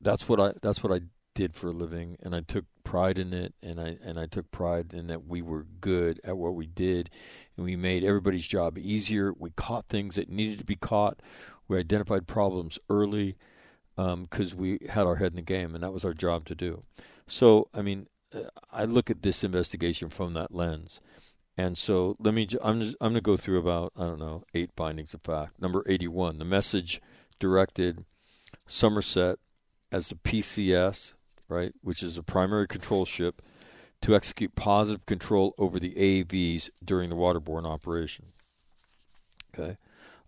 [0.02, 1.02] that's what I that's what I
[1.34, 4.52] did for a living, and I took pride in it, and I and I took
[4.52, 7.10] pride in that we were good at what we did,
[7.56, 9.34] and we made everybody's job easier.
[9.38, 11.22] We caught things that needed to be caught.
[11.68, 13.38] We identified problems early
[13.95, 16.56] because um, we had our head in the game, and that was our job to
[16.56, 16.84] do.
[17.28, 18.08] So, I mean,
[18.71, 21.01] I look at this investigation from that lens.
[21.57, 22.47] And so let me.
[22.61, 25.59] I'm just, I'm going to go through about I don't know eight findings of fact.
[25.61, 26.38] Number 81.
[26.38, 27.01] The message
[27.38, 28.05] directed
[28.67, 29.39] Somerset
[29.91, 31.15] as the PCS
[31.49, 33.41] right, which is a primary control ship,
[34.01, 38.27] to execute positive control over the AVs during the waterborne operation.
[39.53, 39.75] Okay.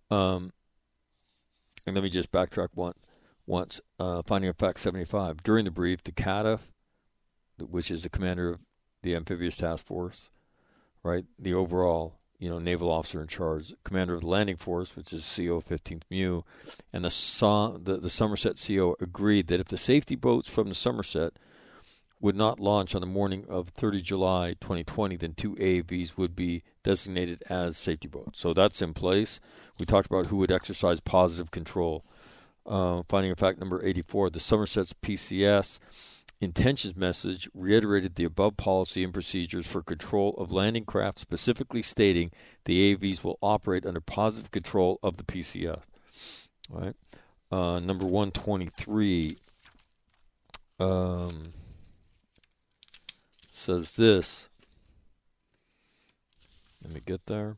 [0.10, 0.52] Um,
[1.86, 2.96] and let me just backtrack one,
[3.46, 3.80] once.
[3.98, 5.42] Uh, finding of fact 75.
[5.44, 6.71] During the brief, the CATF,
[7.70, 8.60] which is the commander of
[9.04, 10.30] the amphibious task force,
[11.04, 15.14] right, the overall you know, naval officer in charge, commander of the landing force, which
[15.14, 16.42] is CO 15th MEU,
[16.92, 21.34] and the, the, the Somerset CO agreed that if the safety boats from the Somerset
[22.20, 26.64] would not launch on the morning of 30 July 2020, then two AAVs would be
[26.84, 28.40] designated as safety boats.
[28.40, 29.40] So that's in place.
[29.80, 32.04] We talked about who would exercise positive control.
[32.66, 35.78] Uh, finding of fact number 84, the Somerset's PCS
[36.42, 42.32] intentions message reiterated the above policy and procedures for control of landing craft, specifically stating
[42.66, 45.84] the AVs will operate under positive control of the PCS.
[46.74, 46.96] All right.
[47.52, 49.38] Uh, number 123
[50.80, 51.52] um,
[53.50, 54.50] says this.
[56.84, 57.58] Let me get there.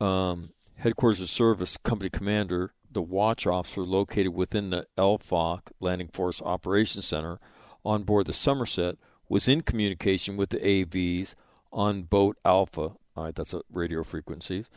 [0.00, 6.42] Um, headquarters of service company commander, the watch officer located within the LFOC Landing Force
[6.42, 7.38] Operations Center
[7.84, 8.96] on board the Somerset
[9.28, 11.34] was in communication with the AVs
[11.72, 12.94] on boat Alpha.
[13.16, 14.70] All right, that's radio frequencies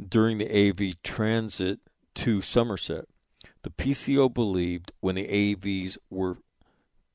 [0.00, 1.80] during the AV transit
[2.14, 3.06] to Somerset.
[3.62, 6.38] The PCO believed when the AVs were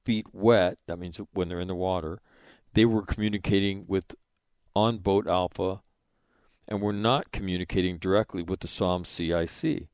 [0.03, 2.19] feet wet, that means when they're in the water,
[2.73, 4.15] they were communicating with
[4.75, 5.81] on boat Alpha
[6.67, 9.87] and were not communicating directly with the SOM CIC.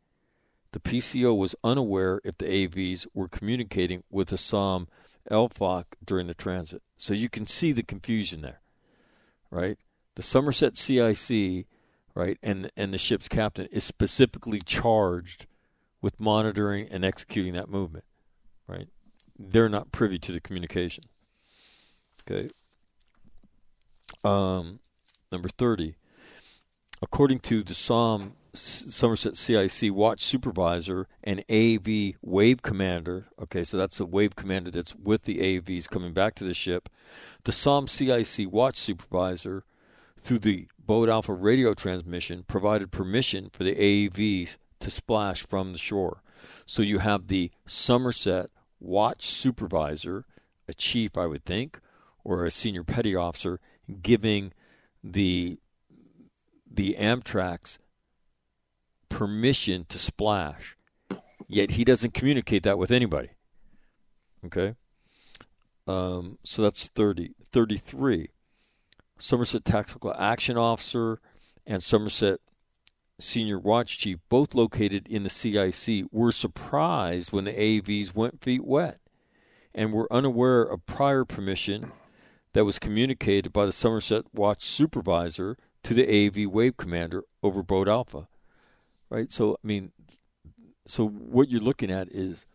[0.74, 4.88] The PCO was unaware if the AVs were communicating with the SOM
[5.30, 6.82] LFOC during the transit.
[6.98, 8.62] So you can see the confusion there,
[9.50, 9.78] right?
[10.16, 11.66] The Somerset CIC,
[12.16, 15.46] right, and and the ship's captain is specifically charged
[16.02, 18.06] with monitoring and executing that movement,
[18.68, 18.88] right?
[19.38, 21.06] They're not privy to the communication.
[22.30, 22.50] Okay.
[24.24, 24.80] Um,
[25.32, 25.96] number thirty.
[27.02, 33.28] According to the SOM Somerset CIC watch supervisor and AV wave commander.
[33.42, 36.90] Okay, so that's a wave commander that's with the AVs coming back to the ship.
[37.46, 39.64] The SOM CIC watch supervisor,
[40.20, 45.80] through the Boat Alpha radio transmission, provided permission for the AVs to splash from the
[45.80, 46.22] shore.
[46.66, 48.50] So you have the Somerset
[48.80, 50.26] watch supervisor,
[50.68, 51.80] a chief, I would think,
[52.24, 53.60] or a senior petty officer,
[54.02, 54.52] giving
[55.04, 55.60] the
[56.74, 57.80] the amtrac's
[59.10, 60.78] permission to splash,
[61.48, 63.30] yet he doesn't communicate that with anybody.
[64.46, 64.76] Okay?
[65.88, 67.34] Um, so that's 30.
[67.52, 68.30] 33.
[69.18, 71.20] Somerset Tactical Action Officer
[71.68, 72.40] and Somerset
[73.20, 78.66] Senior Watch Chief, both located in the CIC, were surprised when the AVs went feet
[78.66, 79.00] wet
[79.76, 81.92] and were unaware of prior permission
[82.54, 87.88] that was communicated by the Somerset Watch Supervisor to the AV Wave Commander over Boat
[87.88, 88.28] Alpha
[89.12, 89.32] right?
[89.32, 89.92] So I mean,
[90.88, 92.48] so what you're looking at is,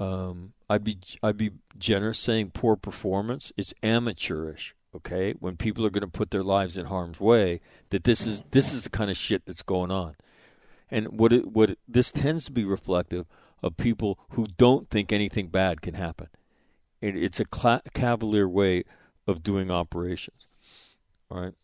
[0.00, 3.52] um, I'd be I'd be generous saying poor performance.
[3.56, 5.34] It's amateurish, okay?
[5.38, 8.72] When people are going to put their lives in harm's way, that this is this
[8.72, 10.16] is the kind of shit that's going on,
[10.90, 13.26] and what it, what it, this tends to be reflective
[13.62, 16.28] of people who don't think anything bad can happen.
[17.00, 18.84] It, it's a cla- cavalier way
[19.26, 20.46] of doing operations,
[21.30, 21.54] all right?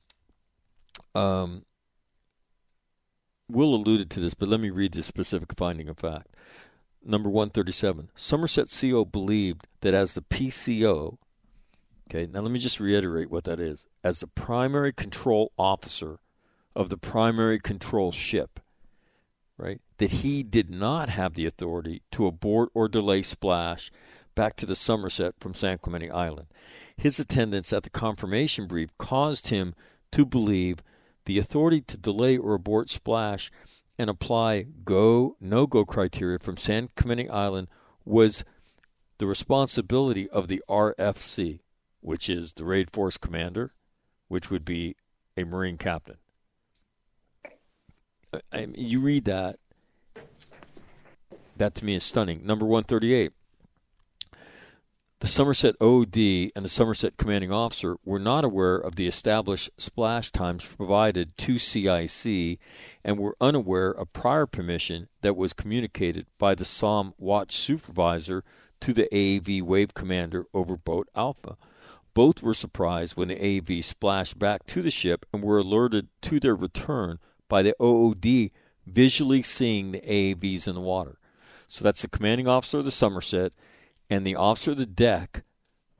[1.14, 1.64] Um,
[3.48, 6.34] Will alluded to this, but let me read the specific finding of fact.
[7.04, 8.10] Number 137.
[8.14, 11.18] Somerset CO believed that as the PCO,
[12.08, 13.86] okay, now let me just reiterate what that is.
[14.02, 16.18] As the primary control officer
[16.74, 18.60] of the primary control ship,
[19.58, 23.90] right, that he did not have the authority to abort or delay splash
[24.34, 26.46] back to the Somerset from San Clemente Island.
[26.96, 29.74] His attendance at the confirmation brief caused him
[30.12, 30.82] to believe
[31.24, 33.50] the authority to delay or abort splash
[33.98, 37.68] and apply go no go criteria from San Clemente Island
[38.04, 38.44] was
[39.18, 41.60] the responsibility of the RFC,
[42.00, 43.72] which is the Raid Force Commander,
[44.28, 44.96] which would be
[45.36, 46.16] a Marine captain.
[48.52, 49.58] I you read that,
[51.56, 52.44] that to me is stunning.
[52.44, 53.32] Number 138.
[55.22, 60.32] The Somerset OD and the Somerset commanding officer were not aware of the established splash
[60.32, 62.58] times provided to CIC
[63.04, 68.42] and were unaware of prior permission that was communicated by the SOM watch supervisor
[68.80, 71.56] to the AAV wave commander over boat Alpha.
[72.14, 76.40] Both were surprised when the AAV splashed back to the ship and were alerted to
[76.40, 78.50] their return by the OOD
[78.88, 81.20] visually seeing the AAVs in the water.
[81.68, 83.52] So that's the commanding officer of the Somerset
[84.12, 85.44] and the officer of the deck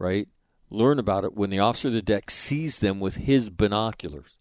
[0.03, 0.27] right?
[0.69, 4.37] Learn about it when the officer of the deck sees them with his binoculars.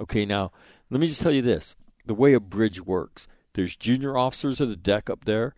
[0.00, 0.50] Okay, now
[0.90, 4.68] let me just tell you this: the way a bridge works, there's junior officers of
[4.68, 5.54] the deck up there,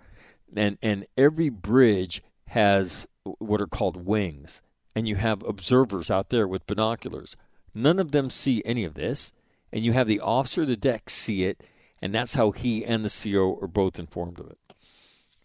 [0.55, 3.07] and and every bridge has
[3.39, 4.61] what are called wings,
[4.95, 7.37] and you have observers out there with binoculars.
[7.75, 9.33] None of them see any of this,
[9.73, 11.67] and you have the officer of the deck see it,
[12.03, 14.59] and that's how he and the CO are both informed of it.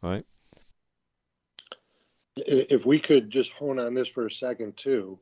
[0.04, 0.26] All right.
[2.46, 5.20] If we could just hone on this for a second, too.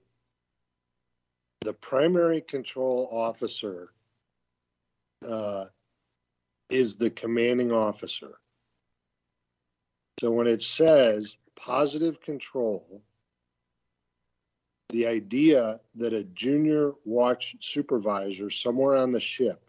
[1.61, 3.91] The primary control officer
[5.27, 5.65] uh,
[6.69, 8.39] is the commanding officer.
[10.19, 13.01] So when it says positive control,
[14.89, 19.61] the idea that a junior watch supervisor somewhere on the ship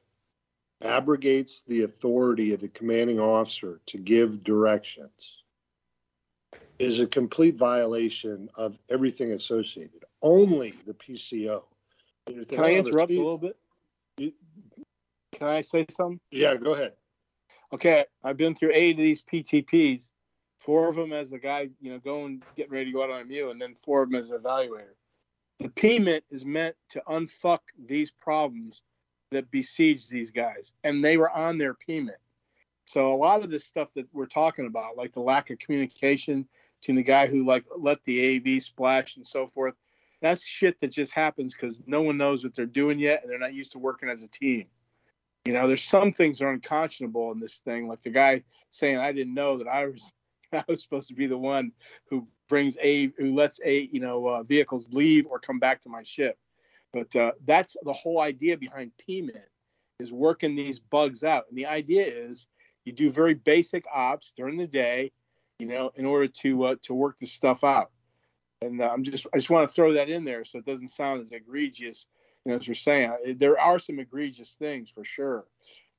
[0.82, 5.42] abrogates the authority of the commanding officer to give directions
[6.78, 10.04] is a complete violation of everything associated.
[10.22, 11.62] Only the PCO.
[12.26, 13.56] Can I interrupt a little bit?
[14.18, 16.20] Can I say something?
[16.30, 16.92] Yeah, go ahead.
[17.72, 20.10] Okay, I've been through eight of these PTPs,
[20.58, 23.22] four of them as a guy, you know, going getting ready to go out on
[23.22, 24.94] a MEU, and then four of them as an evaluator.
[25.58, 28.82] The PMINT is meant to unfuck these problems
[29.30, 32.10] that besiege these guys, and they were on their PMINT.
[32.86, 36.46] So a lot of this stuff that we're talking about, like the lack of communication
[36.86, 39.74] between the guy who like let the AV splash and so forth,
[40.22, 43.40] that's shit that just happens because no one knows what they're doing yet, and they're
[43.40, 44.66] not used to working as a team.
[45.46, 48.98] You know, there's some things that are unconscionable in this thing, like the guy saying,
[48.98, 50.12] "I didn't know that I was
[50.52, 51.72] I was supposed to be the one
[52.08, 55.88] who brings a who lets a you know uh, vehicles leave or come back to
[55.88, 56.38] my ship."
[56.92, 59.42] But uh, that's the whole idea behind PMINT
[59.98, 62.46] is working these bugs out, and the idea is
[62.84, 65.10] you do very basic ops during the day,
[65.58, 67.90] you know, in order to uh, to work this stuff out.
[68.62, 70.88] And uh, I'm just I just want to throw that in there so it doesn't
[70.88, 72.06] sound as egregious,
[72.44, 73.36] you know, as you're saying.
[73.36, 75.46] There are some egregious things for sure,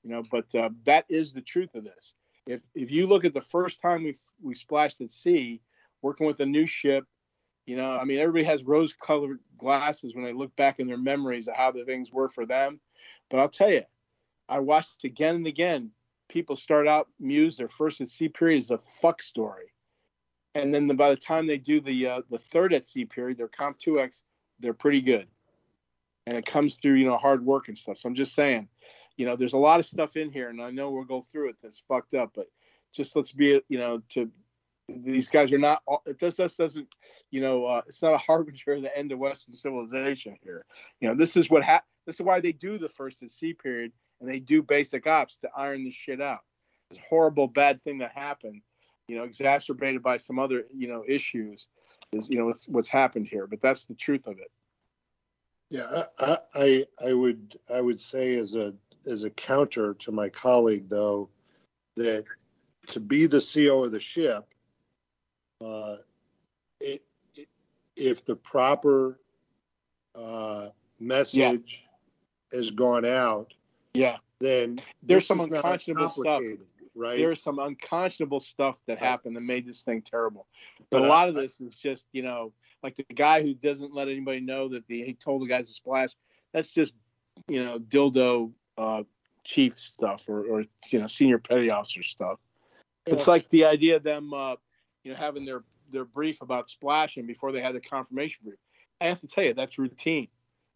[0.03, 2.13] you know, but uh, that is the truth of this.
[2.47, 5.61] If if you look at the first time we we splashed at sea,
[6.01, 7.05] working with a new ship,
[7.65, 11.47] you know, I mean, everybody has rose-colored glasses when they look back in their memories
[11.47, 12.79] of how the things were for them.
[13.29, 13.83] But I'll tell you,
[14.47, 15.91] I watched it again and again.
[16.29, 19.73] People start out Muse, their first at sea period is a fuck story,
[20.55, 23.37] and then the, by the time they do the uh, the third at sea period,
[23.37, 24.21] their COMPTUEX,
[24.59, 25.27] they're pretty good,
[26.25, 27.99] and it comes through you know hard work and stuff.
[27.99, 28.67] So I'm just saying,
[29.15, 31.49] you know, there's a lot of stuff in here, and I know we'll go through
[31.49, 32.47] it that's fucked up, but
[32.93, 34.29] just let's be you know to
[34.89, 36.87] these guys are not it this doesn't
[37.29, 40.65] you know uh, it's not a harbinger of the end of western civilization here.
[40.99, 43.53] You know this is what hap- this is why they do the first at sea
[43.53, 46.39] period and they do basic ops to iron this shit out.
[46.89, 48.61] This horrible bad thing that happened
[49.07, 51.67] you know exacerbated by some other you know issues
[52.11, 53.47] is you know what's, what's happened here.
[53.47, 54.51] But that's the truth of it.
[55.69, 58.73] Yeah, I, I I would I would say as a
[59.05, 61.29] as a counter to my colleague though
[61.95, 62.25] that
[62.87, 64.45] to be the CO of the ship,
[65.61, 65.97] uh,
[66.79, 67.03] it,
[67.35, 67.47] it,
[67.95, 69.19] if the proper
[70.15, 71.83] uh, message
[72.53, 73.53] has gone out,
[73.97, 76.43] yeah, then there's some unconscionable stuff.
[76.95, 77.17] right?
[77.17, 79.03] there's some unconscionable stuff that Right.
[79.07, 80.47] happened that made this thing terrible.
[80.89, 83.93] But, But a lot of this is just you know like the guy who doesn't
[83.93, 86.11] let anybody know that the, he told the guys to splash
[86.53, 86.93] that's just
[87.47, 89.03] you know dildo uh,
[89.43, 92.39] chief stuff or, or you know senior petty officer stuff.
[93.05, 94.55] It's like the idea of them uh,
[95.03, 98.59] you know having their their brief about splashing before they had the confirmation brief.
[98.99, 100.27] I have to tell you that's routine.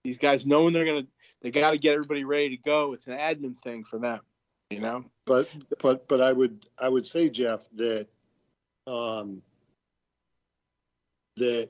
[0.03, 1.07] These guys knowing they're gonna
[1.41, 4.19] they got to get everybody ready to go it's an admin thing for them
[4.69, 8.07] you know but but but I would I would say Jeff that
[8.87, 9.41] um,
[11.37, 11.69] that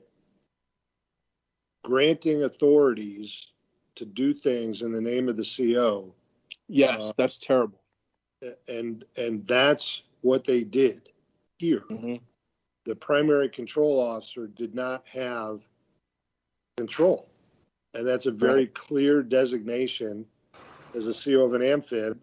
[1.84, 3.48] granting authorities
[3.96, 6.14] to do things in the name of the CO
[6.68, 7.82] yes Uh, that's terrible
[8.68, 11.10] and and that's what they did
[11.58, 11.84] here.
[11.90, 12.20] Mhm.
[12.84, 15.62] The primary control officer did not have
[16.76, 17.28] control,
[17.94, 20.26] and that's a very clear designation
[20.94, 22.18] as a CO of an amphib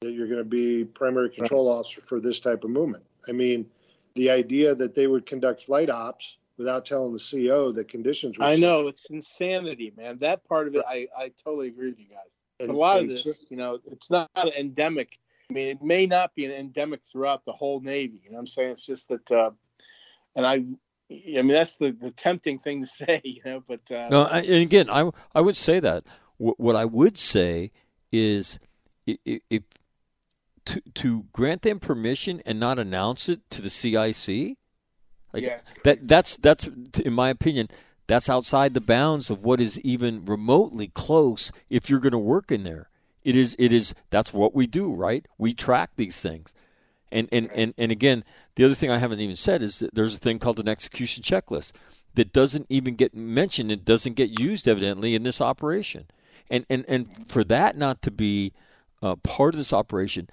[0.00, 3.04] that you're going to be primary control officer for this type of movement.
[3.28, 3.66] I mean,
[4.14, 8.38] the idea that they would conduct flight ops without telling the CO that conditions.
[8.38, 8.60] Were I safe.
[8.60, 10.18] know it's insanity, man.
[10.18, 12.30] That part of it, I, I totally agree with you guys.
[12.60, 15.18] And- a lot of this, you know, it's not endemic.
[15.50, 18.20] I mean, it may not be an endemic throughout the whole Navy.
[18.24, 18.70] You know what I'm saying?
[18.70, 19.50] It's just that, uh,
[20.36, 20.64] and I,
[21.10, 24.40] I mean, that's the, the tempting thing to say, you know, but uh, No, I,
[24.40, 26.04] and again, I I would say that.
[26.38, 27.70] What, what I would say
[28.10, 28.58] is,
[29.08, 29.62] i- i- if
[30.66, 34.56] to to grant them permission and not announce it to the CIC,
[35.32, 37.68] Like, Yeah, that that's that's in my opinion
[38.06, 42.50] that's outside the bounds of what is even remotely close if you're going to work
[42.52, 42.88] in there.
[43.22, 45.26] It is it is that's what we do, right?
[45.38, 46.54] We track these things.
[47.14, 48.24] And and, and, and again,
[48.56, 51.22] the other thing I haven't even said is that there's a thing called an execution
[51.22, 51.72] checklist
[52.14, 56.06] that doesn't even get mentioned and doesn't get used evidently in this operation.
[56.50, 58.52] And and, and for that not to be
[59.02, 60.28] uh, part of this operation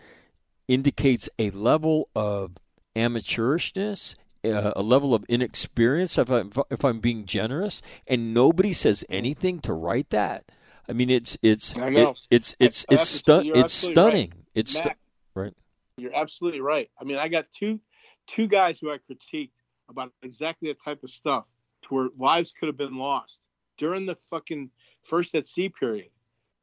[0.68, 2.52] indicates a level of
[2.96, 6.18] amateurishness, uh, a level of inexperience.
[6.18, 10.46] If I'm if I'm being generous, and nobody says anything to write that.
[10.90, 11.94] I mean, it's it's it-
[12.30, 14.30] it's it's it's have to- stun- you're it's stunning.
[14.32, 14.46] right.
[14.56, 14.90] It's stu-
[15.36, 15.54] right.
[15.98, 16.90] You're absolutely right.
[17.00, 17.80] I mean, I got two
[18.28, 21.52] two guys who I critiqued about exactly that type of stuff
[21.84, 23.46] to where lives could have been lost
[23.78, 24.70] during the fucking
[25.04, 26.10] first at sea period.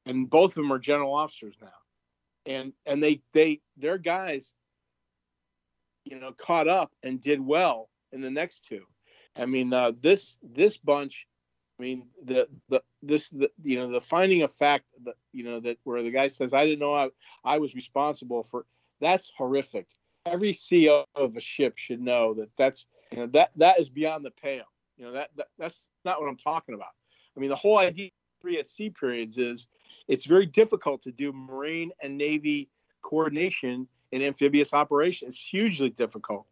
[0.07, 1.69] And both of them are general officers now.
[2.47, 4.55] And and they they their guys,
[6.05, 8.85] you know, caught up and did well in the next two.
[9.37, 11.27] I mean, uh, this this bunch
[11.79, 15.61] I mean, the the this the you know the finding of fact that you know
[15.61, 17.11] that where the guy says I didn't know I
[17.45, 18.67] I was responsible for
[19.01, 19.87] that's horrific.
[20.27, 24.25] Every CO of a ship should know that that's you know that that is beyond
[24.25, 24.65] the pale.
[24.97, 26.91] You know that, that that's not what I'm talking about.
[27.37, 29.69] I mean, the whole idea three at sea periods is
[30.07, 32.69] it's very difficult to do Marine and Navy
[33.03, 35.35] coordination in amphibious operations.
[35.35, 36.47] It's hugely difficult.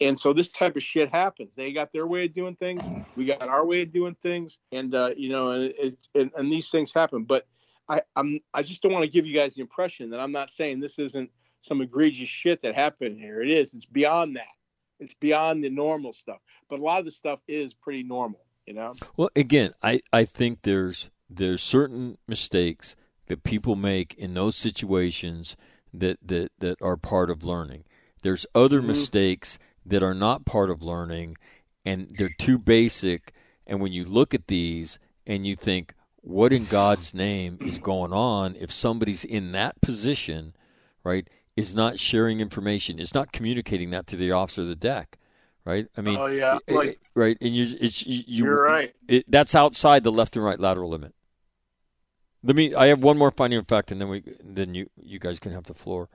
[0.00, 1.54] And so this type of shit happens.
[1.54, 2.88] They got their way of doing things.
[3.16, 4.58] We got our way of doing things.
[4.72, 7.24] And uh, you know, and it's and, and these things happen.
[7.24, 7.46] But
[7.88, 10.52] I, I'm I just don't want to give you guys the impression that I'm not
[10.52, 11.30] saying this isn't
[11.60, 13.42] some egregious shit that happened here.
[13.42, 13.74] It is.
[13.74, 14.44] It's beyond that.
[15.00, 16.38] It's beyond the normal stuff.
[16.68, 18.40] But a lot of the stuff is pretty normal.
[18.66, 18.94] You know.
[19.16, 22.96] Well, again, I, I think there's there's certain mistakes
[23.26, 25.56] that people make in those situations
[25.92, 27.84] that that, that are part of learning.
[28.22, 28.86] There's other Mhm.
[28.86, 31.36] mistakes that are not part of learning
[31.84, 33.32] and they're too basic
[33.68, 38.12] and when you look at these and you think what in God's name is going
[38.12, 40.56] on if somebody's in that position,
[41.04, 45.16] right, is not sharing information, is not communicating that to the officer of the deck,
[45.64, 45.86] right?
[45.96, 48.94] I mean, Oh, yeah, like- it- right, and you, it's you, You're right.
[49.08, 51.14] It, that's outside the left and right lateral limit.
[52.42, 52.74] Let me.
[52.74, 55.50] I have one more finding of fact, and then we then you you guys can
[55.52, 56.08] have the floor.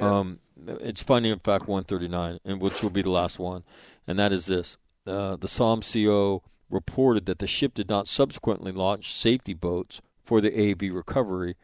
[0.00, 3.62] Um, it's finding of fact 139, and which will be the last one,
[4.06, 4.76] and that is this:
[5.06, 10.40] uh, the SOM CO reported that the ship did not subsequently launch safety boats for
[10.40, 11.56] the AV recovery,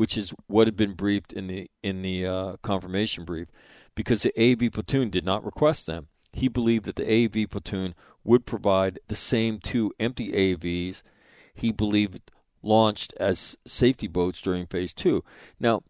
[0.00, 3.48] which is what had been briefed in the in the uh, confirmation brief,
[3.94, 6.08] because the AV platoon did not request them.
[6.32, 7.94] He believed that the AV platoon
[8.24, 11.02] would provide the same two empty AVs
[11.52, 12.30] he believed
[12.62, 15.22] launched as safety boats during phase two.
[15.60, 15.82] Now,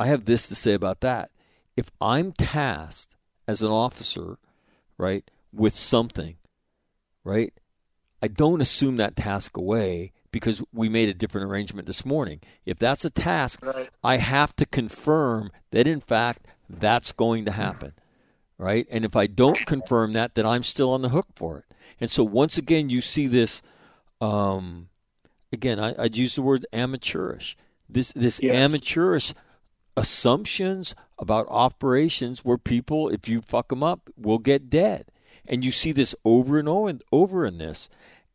[0.00, 1.30] I have this to say about that.
[1.76, 3.14] If I'm tasked
[3.46, 4.38] as an officer,
[4.96, 6.38] right, with something,
[7.24, 7.52] right,
[8.22, 12.40] I don't assume that task away because we made a different arrangement this morning.
[12.66, 13.88] If that's a task, Right.
[14.04, 17.92] I have to confirm that in fact that's going to happen.
[18.58, 18.86] Right?
[18.90, 21.64] And if I don't confirm that, then I'm still on the hook for it.
[22.00, 23.62] And so once again you see this
[24.20, 24.88] um
[25.52, 27.56] again, I, I'd use the word amateurish.
[27.88, 28.54] This this Yes.
[28.54, 29.32] amateurish
[29.96, 35.10] assumptions about operations where people, if you fuck them up, will get dead,
[35.46, 37.88] and you see this over and over and over in this.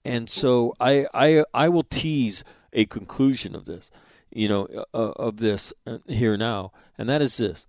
[0.05, 2.43] And so I I I will tease
[2.73, 3.89] a conclusion of this,
[4.31, 7.67] you know, uh, of this uh, here now, and that is this,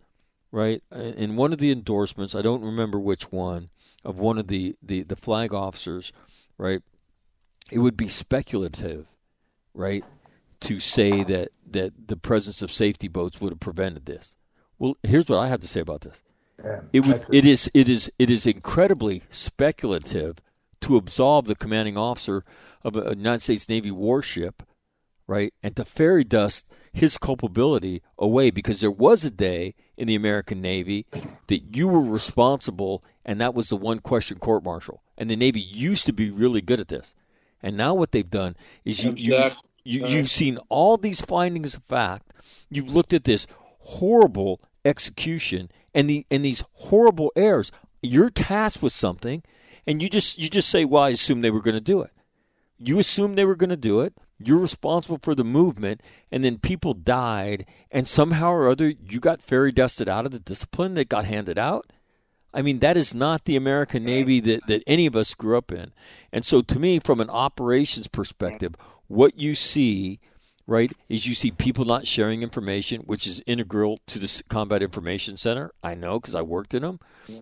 [0.50, 0.82] right?
[0.92, 3.70] In one of the endorsements, I don't remember which one
[4.04, 6.12] of one of the the the flag officers,
[6.58, 6.82] right?
[7.70, 9.06] It would be speculative
[9.74, 10.04] right,
[10.60, 14.36] to say that, that the presence of safety boats would have prevented this.
[14.78, 16.22] Well, here's what I have to say about this.
[16.92, 20.38] It would it is it is it is incredibly speculative
[20.84, 22.44] to absolve the commanding officer
[22.82, 24.62] of a United States Navy warship,
[25.26, 30.14] right, and to fairy dust his culpability away because there was a day in the
[30.14, 31.06] American Navy
[31.48, 35.02] that you were responsible and that was the one question court martial.
[35.16, 37.14] And the Navy used to be really good at this.
[37.62, 38.54] And now what they've done
[38.84, 39.50] is you, you,
[39.84, 42.32] you, uh, you've seen all these findings of fact.
[42.68, 43.46] You've looked at this
[43.78, 47.72] horrible execution and the and these horrible errors.
[48.02, 49.42] You're tasked with something,
[49.86, 52.10] and you just you just say, "Well, I assume they were going to do it."
[52.78, 54.14] You assume they were going to do it.
[54.38, 59.42] You're responsible for the movement, and then people died, and somehow or other you got
[59.42, 61.92] fairy dusted out of the discipline that got handed out.
[62.52, 65.72] I mean, that is not the American Navy that, that any of us grew up
[65.72, 65.92] in.
[66.32, 68.74] And so, to me, from an operations perspective,
[69.08, 70.20] what you see
[70.66, 75.36] right, is you see people not sharing information, which is integral to the Combat Information
[75.36, 75.72] Center.
[75.82, 77.00] I know because I worked in them,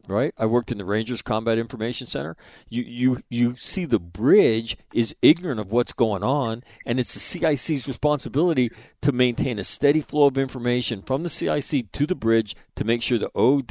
[0.08, 0.34] right?
[0.36, 2.36] I worked in the Rangers Combat Information Center.
[2.68, 7.20] You you you see the bridge is ignorant of what's going on, and it's the
[7.20, 8.70] CIC's responsibility
[9.02, 13.02] to maintain a steady flow of information from the CIC to the bridge to make
[13.02, 13.68] sure the OD,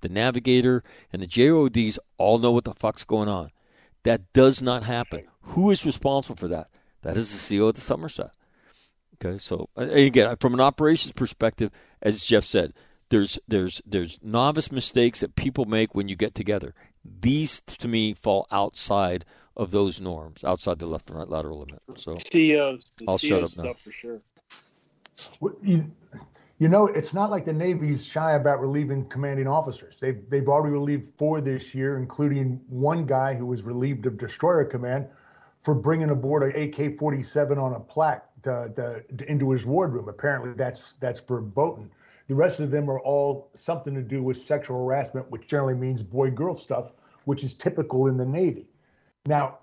[0.00, 0.82] the navigator,
[1.12, 3.50] and the JODs all know what the fuck's going on.
[4.02, 5.24] That does not happen.
[5.42, 6.68] Who is responsible for that?
[7.02, 8.30] That is the CO of the Somerset.
[9.24, 11.70] Okay, so uh, again, uh, from an operations perspective,
[12.02, 12.72] as Jeff said,
[13.10, 16.74] there's there's there's novice mistakes that people make when you get together.
[17.04, 19.24] These to me fall outside
[19.56, 21.82] of those norms, outside the left and right lateral limit.
[21.96, 23.62] So CEOs, the I'll CEO shut up now.
[23.64, 24.22] stuff for sure.
[25.62, 25.90] You,
[26.60, 29.96] you know, it's not like the Navy's shy about relieving commanding officers.
[30.00, 34.64] They've they've already relieved four this year, including one guy who was relieved of destroyer
[34.64, 35.06] command
[35.64, 40.08] for bringing aboard an AK-47 on a plaque to, to, into his wardroom.
[40.08, 41.90] Apparently, that's that's verboten.
[42.28, 46.02] The rest of them are all something to do with sexual harassment, which generally means
[46.02, 46.92] boy-girl stuff,
[47.24, 48.66] which is typical in the Navy.
[49.26, 49.58] Now,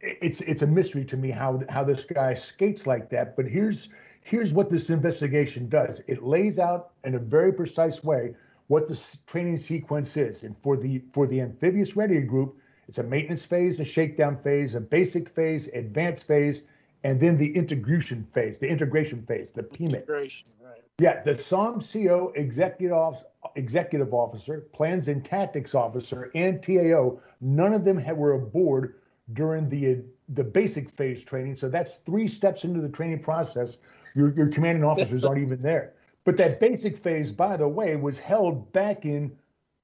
[0.00, 3.36] it's it's a mystery to me how how this guy skates like that.
[3.36, 3.88] But here's
[4.22, 6.00] here's what this investigation does.
[6.06, 8.34] It lays out in a very precise way
[8.68, 10.42] what the training sequence is.
[10.42, 12.56] And for the for the amphibious ready group,
[12.88, 16.64] it's a maintenance phase, a shakedown phase, a basic phase, advanced phase,
[17.04, 19.66] and then the integration phase, the integration phase, the.
[19.78, 20.82] Integration, right.
[20.98, 23.22] Yeah, the SOM CO executive
[23.54, 27.20] executive officer, plans and tactics officer, and TAO.
[27.40, 28.96] None of them had, were aboard
[29.32, 31.54] during the the basic phase training.
[31.54, 33.78] So that's three steps into the training process.
[34.14, 35.92] Your your commanding officers aren't even there.
[36.24, 39.36] But that basic phase, by the way, was held back in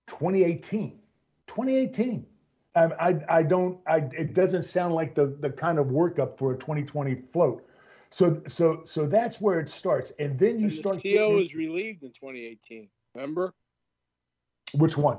[0.09, 0.99] 2018.
[1.47, 2.27] 2018.
[2.75, 3.79] I, I, I don't.
[3.87, 7.67] I, it doesn't sound like the the kind of workup for a 2020 float.
[8.11, 11.03] So so so that's where it starts, and then you And start.
[11.03, 12.89] the CO getting- was relieved in 2018.
[13.15, 13.55] Remember
[14.75, 15.19] which one?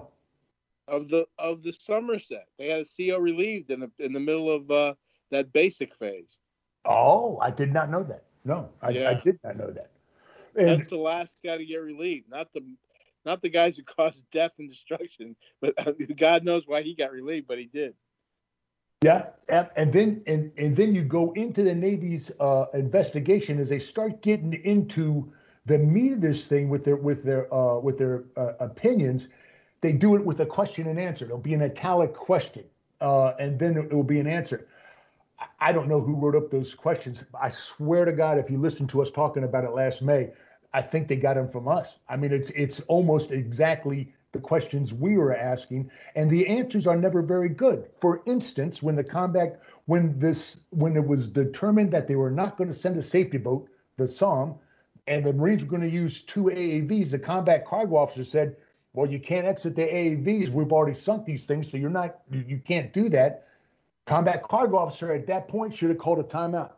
[0.89, 4.49] of the of the Somerset, they had a CO relieved in the in the middle
[4.49, 4.93] of uh,
[5.31, 6.39] that basic phase.
[6.85, 8.25] Oh, I did not know that.
[8.43, 9.91] No, I, I did not know that.
[10.57, 12.61] And That's the last guy to get relieved, not the
[13.26, 15.36] not the guys who caused death and destruction.
[15.61, 17.93] But uh, God knows why he got relieved, but he did.
[19.03, 23.80] yeah, and, then and and then you go into the Navy's uh, investigation as they
[23.80, 25.32] start getting into
[25.65, 29.28] the meat of this thing with their with their uh, with their uh, opinions.
[29.82, 31.26] They do it with a question and answer.
[31.26, 32.63] It'll be an italic question,
[33.01, 34.67] uh, and then it will be an answer.
[35.59, 37.24] I- don't know who wrote up those questions.
[37.39, 40.32] I swear to God, if you listened to us talking about it last May,
[40.74, 41.99] I think they got them from us.
[42.09, 46.97] I mean, it's it's almost exactly the questions we were asking, and the answers are
[46.97, 47.89] never very good.
[48.01, 52.57] For instance, when the combat, when this, when it was determined that they were not
[52.57, 54.55] going to send a safety boat, the SOM,
[55.05, 58.55] and the Marines were going to use two AAVs, the combat cargo officer said,
[58.93, 60.49] "Well, you can't exit the AAVs.
[60.49, 63.47] We've already sunk these things, so you're not, you you can't do that."
[64.05, 66.71] combat cargo officer at that point should have called a timeout.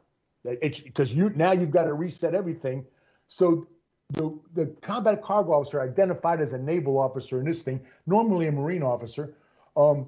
[0.44, 2.86] Because you now you've got to reset everything.
[3.28, 3.68] So
[4.12, 8.52] the the combat cargo officer identified as a naval officer in this thing, normally a
[8.52, 9.34] marine officer,
[9.76, 10.08] um,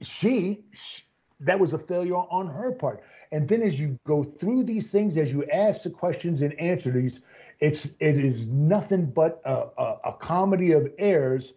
[0.00, 1.02] she, sh
[1.40, 3.02] that was a failure on her part.
[3.32, 6.90] And then as you go through these things, as you ask the questions and answer
[6.90, 7.20] these,
[7.60, 11.54] it's it is nothing but a, a, a comedy of errors.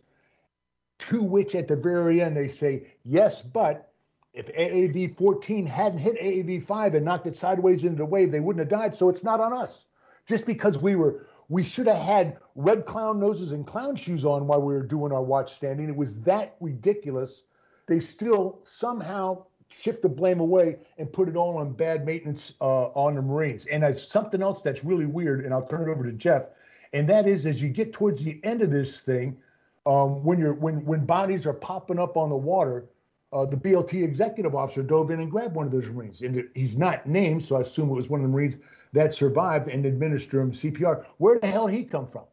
[1.00, 3.92] To which at the very end they say yes, but
[4.34, 8.40] if AAV 14 hadn't hit AAV 5 and knocked it sideways into the wave, they
[8.40, 8.96] wouldn't have died.
[8.96, 9.86] So it's not on us.
[10.26, 14.48] Just because we were, we should have had red clown noses and clown shoes on
[14.48, 15.88] while we were doing our watch standing.
[15.88, 17.44] It was that ridiculous.
[17.86, 22.86] They still somehow shift the blame away and put it all on bad maintenance uh,
[22.96, 23.68] on the Marines.
[23.68, 26.46] And there's something else that's really weird, and I'll turn it over to Jeff.
[26.92, 29.38] And that is, as you get towards the end of this thing,
[29.86, 32.86] um, when you're when when bodies are popping up on the water,
[33.32, 36.24] uh, the BLT executive officer dove in and grabbed one of those Marines.
[36.24, 38.58] And he's not named, so I assume it was one of the Marines
[38.94, 41.06] that survived and administered him CPR.
[41.18, 42.24] Where the hell he come from?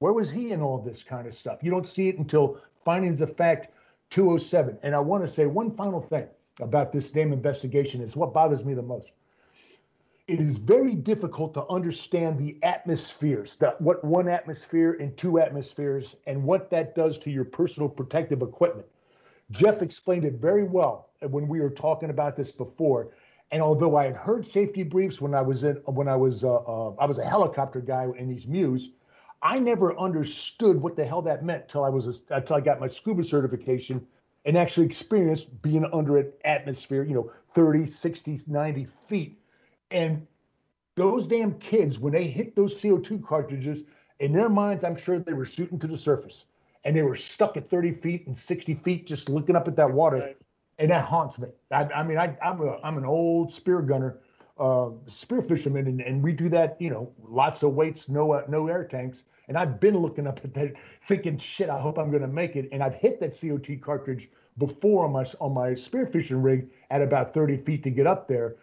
[0.00, 1.62] Where was he in all this kind of stuff?
[1.62, 3.72] You don't see it until findings of fact
[4.10, 4.78] 207.
[4.82, 6.26] And I want to say one final thing
[6.60, 9.12] about this damn investigation is what bothers me the most.
[10.26, 16.16] It is very difficult to understand the atmospheres, that what one atmosphere and two atmospheres,
[16.26, 18.88] and what that does to your personal protective equipment.
[19.52, 23.10] Jeff explained it very well when we were talking about this before.
[23.50, 26.56] And although I had heard safety briefs when I was in when I was uh,
[26.56, 28.90] uh, I was a helicopter guy in these MEUs,
[29.42, 32.80] I never understood what the hell that meant till I was a, until I got
[32.80, 34.04] my scuba certification
[34.44, 39.38] and actually experienced being under an atmosphere, you know, 30, 60, 90 feet.
[39.90, 40.26] And
[40.94, 43.84] those damn kids, when they hit those CO2 cartridges,
[44.20, 46.44] in their minds, I'm sure they were shooting to the surface
[46.84, 49.90] and they were stuck at 30 feet and 60 feet just looking up at that
[49.90, 50.18] water.
[50.18, 50.36] Right.
[50.78, 51.48] And that haunts me.
[51.70, 54.18] I, I mean, I, I'm, a, I'm an old spear gunner,
[54.58, 58.44] uh, spear fisherman, and, and we do that, you know, lots of weights, no, uh,
[58.48, 59.24] no air tanks.
[59.48, 60.74] And I've been looking up at that,
[61.06, 62.68] thinking, shit, I hope I'm going to make it.
[62.72, 67.34] And I've hit that CO2 cartridge before on my on my spearfishing rig at about
[67.34, 68.56] 30 feet to get up there.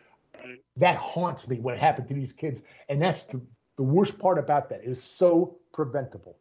[0.77, 1.59] That haunts me.
[1.59, 3.39] What happened to these kids, and that's the,
[3.77, 6.37] the worst part about that is so preventable.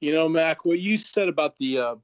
[0.00, 1.94] You know, Mac, what you said about the, uh,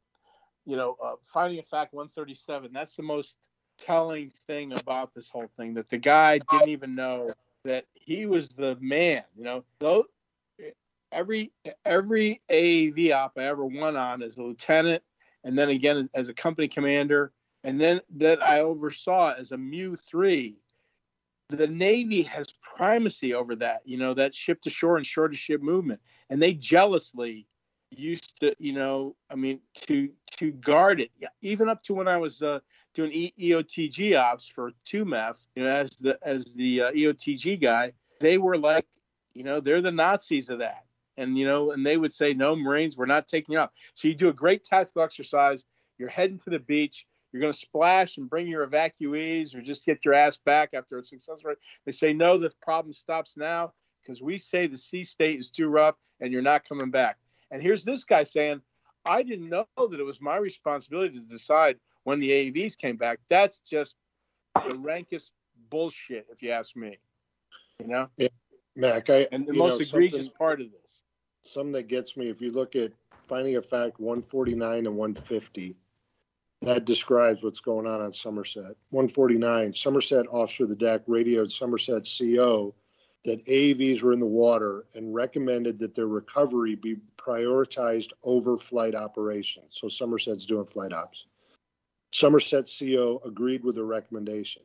[0.66, 2.72] you know, uh, finding a fact 137.
[2.72, 3.38] That's the most
[3.78, 5.74] telling thing about this whole thing.
[5.74, 7.28] That the guy didn't even know
[7.64, 9.22] that he was the man.
[9.36, 10.04] You know, though
[11.12, 11.52] every
[11.84, 15.02] every AAV op I ever won on as a lieutenant,
[15.44, 19.58] and then again as, as a company commander, and then that I oversaw as a
[19.58, 20.56] Mu three.
[21.50, 23.82] The Navy has primacy over that.
[23.84, 26.00] You know that ship to shore and shore to ship movement,
[26.30, 27.46] and they jealously
[27.98, 31.10] used to, you know, I mean, to to guard it,
[31.42, 32.58] even up to when I was uh,
[32.94, 37.92] doing e- EOTG ops for 2MEF, you know, as the as the uh, EOTG guy,
[38.20, 38.86] they were like,
[39.34, 40.84] you know, they're the Nazis of that,
[41.16, 43.72] and you know, and they would say, no, Marines, we're not taking you out.
[43.94, 45.64] So you do a great tactical exercise.
[45.98, 47.06] You're heading to the beach.
[47.32, 50.98] You're going to splash and bring your evacuees, or just get your ass back after
[50.98, 51.54] a successful.
[51.84, 53.72] They say, no, the problem stops now
[54.02, 57.16] because we say the sea state is too rough and you're not coming back.
[57.54, 58.62] And here's this guy saying,
[59.06, 63.20] I didn't know that it was my responsibility to decide when the AAVs came back.
[63.28, 63.94] That's just
[64.68, 65.30] the rankest
[65.70, 66.98] bullshit, if you ask me.
[67.78, 68.08] You know?
[68.16, 68.26] Yeah,
[68.74, 71.02] Mac, I And the most know, egregious part of this.
[71.42, 72.90] Something that gets me, if you look at
[73.28, 75.76] finding a fact 149 and 150,
[76.62, 78.74] that describes what's going on on Somerset.
[78.90, 82.74] 149, Somerset officer of the deck radioed Somerset CO
[83.24, 88.94] that AAVs were in the water and recommended that their recovery be prioritized over flight
[88.94, 89.68] operations.
[89.70, 91.26] So Somerset's doing flight ops.
[92.12, 94.62] Somerset CO agreed with the recommendation.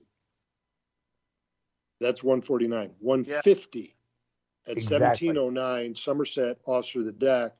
[2.02, 2.92] That's 149.
[3.00, 3.96] 150
[4.68, 5.30] at Exactly.
[5.30, 7.56] 1709, Somerset officer of the deck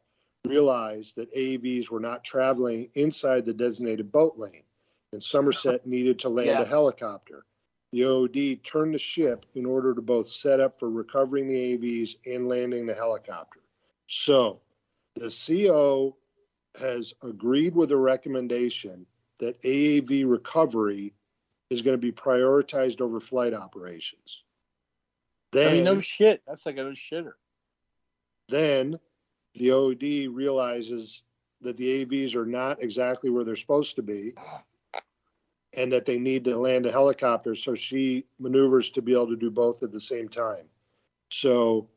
[0.46, 4.64] realized that AAVs were not traveling inside the designated boat lane,
[5.12, 6.62] and Somerset needed to land Yeah.
[6.62, 7.46] a helicopter.
[7.92, 12.18] The OOD turned the ship in order to both set up for recovering the AVs
[12.26, 13.62] and landing the helicopter.
[14.08, 14.62] So
[15.16, 16.16] the CO
[16.80, 19.06] has agreed with a recommendation
[19.40, 21.14] that AAV recovery
[21.70, 24.44] is going to be prioritized over flight operations.
[25.52, 26.44] Then, I mean, no shit.
[26.48, 27.34] That's like a no shitter.
[28.50, 29.00] then
[29.56, 31.24] the OD realizes
[31.62, 34.34] that the AVs are not exactly where they're supposed to be
[35.78, 37.56] and that they need to land a helicopter.
[37.56, 40.66] So she maneuvers to be able to do both at the same time.
[41.30, 41.88] So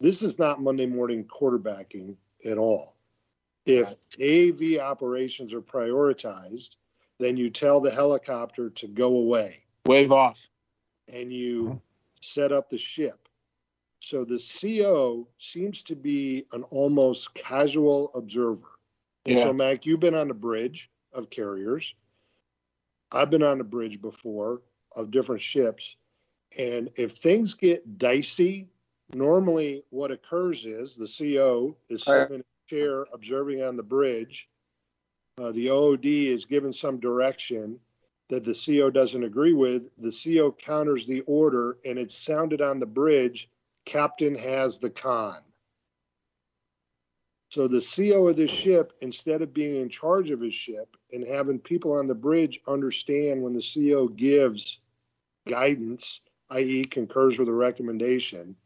[0.00, 2.96] this is not Monday morning quarterbacking at all.
[3.64, 6.76] If AV operations are prioritized,
[7.18, 10.48] then you tell the helicopter to go away Wave off.
[11.12, 11.76] and you mm-hmm.
[12.20, 13.28] set up the ship.
[14.00, 18.78] So the CO seems to be an almost casual observer.
[19.24, 19.44] And Yeah.
[19.44, 21.94] So, Mac, you've been on the bridge of carriers.
[23.12, 24.62] I've been on the bridge before
[24.94, 25.96] of different ships.
[26.58, 28.68] And if things get dicey,
[29.14, 34.48] normally what occurs is the CO is sitting in a chair observing on the bridge.
[35.38, 37.78] Uh, the OOD is given some direction
[38.28, 39.90] that the CO doesn't agree with.
[39.98, 43.48] The CO counters the order and it's sounded on the bridge
[43.86, 45.40] Captain has the conn.
[47.48, 51.26] So the CO of the ship, instead of being in charge of his ship and
[51.26, 54.80] having people on the bridge understand when the CO gives
[55.46, 56.20] guidance,
[56.50, 58.56] i.e., concurs with a recommendation,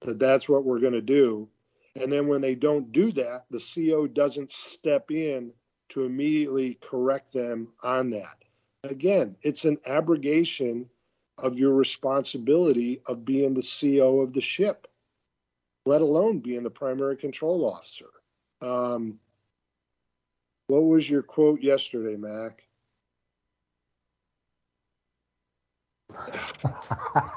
[0.00, 1.48] that that's what we're going to do.
[1.94, 5.52] And then when they don't do that, the CO doesn't step in
[5.90, 8.44] to immediately correct them on that.
[8.84, 10.88] Again, it's an abrogation
[11.38, 14.87] of your responsibility of being the CO of the ship,
[15.88, 18.10] let alone being the primary control officer.
[18.60, 19.18] Um,
[20.66, 22.62] what was your quote yesterday, Mac?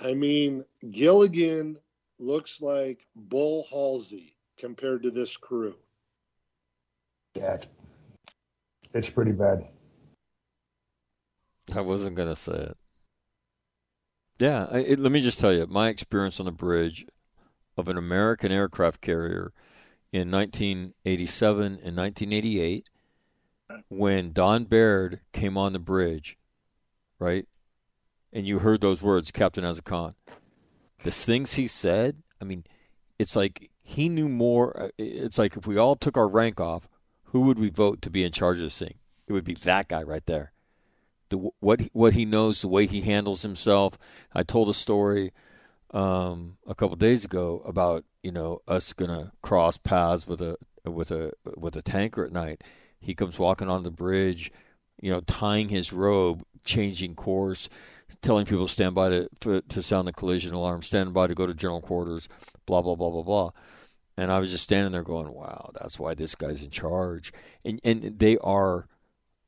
[0.00, 1.76] I mean, Gilligan
[2.18, 5.74] looks like Bull Halsey compared to this crew.
[7.34, 7.66] Yeah, it's,
[8.94, 9.68] it's pretty bad.
[11.74, 12.77] I wasn't going to say it.
[14.38, 17.06] Yeah, it, let me just tell you my experience on the bridge
[17.76, 19.52] of an American aircraft carrier
[20.12, 22.88] in 1987 and 1988
[23.88, 26.38] when Don Baird came on the bridge,
[27.18, 27.46] right?
[28.30, 30.14] and you heard those words, Captain Azakan.
[31.02, 32.64] The things he said, I mean,
[33.18, 34.78] it's like he knew more.
[34.78, 36.88] uh, It's like if we all took our rank off,
[37.24, 38.94] who would we vote to be in charge of this thing?
[39.26, 40.52] It would be that guy right there.
[41.30, 43.98] The what what he knows, the way he handles himself.
[44.32, 45.32] I told a story
[45.92, 51.10] um, a couple days ago about you know us gonna cross paths with a with
[51.10, 52.64] a with a tanker at night.
[53.00, 54.50] He comes walking on the bridge,
[55.00, 57.68] you know, tying his robe, changing course,
[58.22, 61.34] telling people to stand by to for, to sound the collision alarm, stand by to
[61.34, 62.28] go to general quarters,
[62.66, 63.50] blah blah blah blah blah.
[64.16, 67.32] And I was just standing there going, "Wow, that's why this guy's in charge."
[67.64, 68.88] And and they are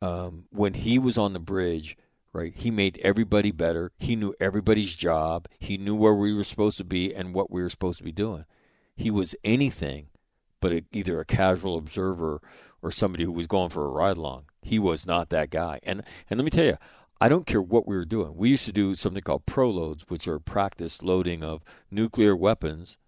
[0.03, 1.97] um, when he was on the bridge,
[2.33, 2.55] right?
[2.55, 3.93] He made everybody better.
[3.99, 5.49] He knew everybody's job.
[5.59, 8.13] He knew where we were supposed to be and what we were supposed to be
[8.13, 8.45] doing.
[8.97, 10.09] He was anything
[10.61, 12.41] but a, either a casual observer
[12.83, 14.45] or somebody who was going for a ride along.
[14.63, 15.81] He was not that guy.
[15.83, 16.77] And and let me tell you,
[17.21, 18.37] I don't care what we were doing.
[18.37, 22.99] We used to do something called proloads, which are practice loading of nuclear weapons,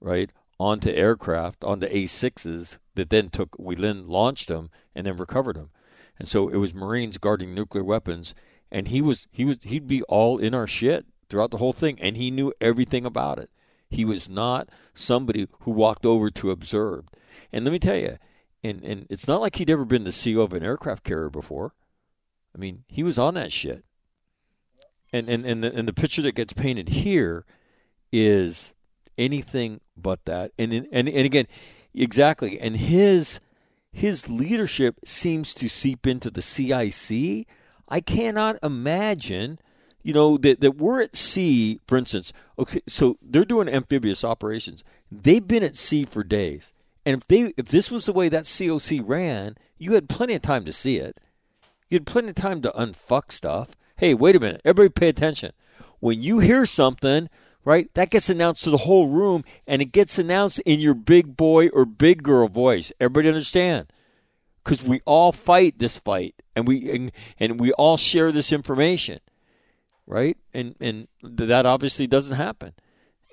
[0.00, 5.56] right, onto aircraft, onto A6s that then took we then launched them and then recovered
[5.56, 5.70] them.
[6.18, 8.34] And so it was Marines guarding nuclear weapons
[8.70, 11.98] and he was he was he'd be all in our shit throughout the whole thing
[12.00, 13.50] and he knew everything about it.
[13.90, 17.06] He was not somebody who walked over to observe.
[17.52, 18.18] And let me tell you,
[18.62, 21.72] and and it's not like he'd ever been the CO of an aircraft carrier before.
[22.54, 23.84] I mean, he was on that shit.
[25.12, 27.46] And and and the, and the picture that gets painted here
[28.12, 28.74] is
[29.16, 30.52] anything but that.
[30.58, 31.46] And and and again,
[31.94, 32.60] exactly.
[32.60, 33.40] And his
[33.98, 37.46] his leadership seems to seep into the CIC.
[37.88, 39.58] I cannot imagine,
[40.02, 42.32] you know, that, that we're at sea, for instance.
[42.58, 44.84] Okay, so they're doing amphibious operations.
[45.10, 46.72] They've been at sea for days.
[47.04, 50.42] And if they if this was the way that COC ran, you had plenty of
[50.42, 51.18] time to see it.
[51.88, 53.70] You had plenty of time to unfuck stuff.
[53.96, 54.60] Hey, wait a minute.
[54.64, 55.52] Everybody pay attention.
[55.98, 57.28] When you hear something,
[57.68, 61.36] right, that gets announced to the whole room and it gets announced in your big
[61.36, 62.90] boy or big girl voice.
[62.98, 63.92] Everybody understand?
[64.64, 69.20] Because we all fight this fight and we and, and we all share this information.
[70.06, 70.38] Right?
[70.54, 72.72] And and that obviously doesn't happen.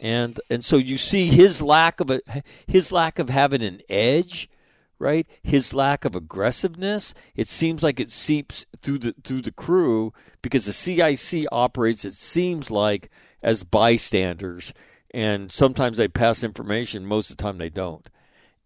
[0.02, 2.20] And and so you see his lack of a
[2.68, 4.50] his lack of having an edge
[4.98, 5.28] right?
[5.44, 10.66] His lack of aggressiveness, it seems like it seeps through the through the crew because
[10.66, 13.10] the CIC operates it seems like
[13.46, 14.74] as bystanders
[15.12, 18.10] and sometimes they pass information, most of the time they don't.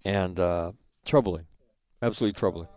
[0.03, 0.71] And uh
[1.05, 1.45] troubling.
[2.01, 2.69] Absolutely troubling.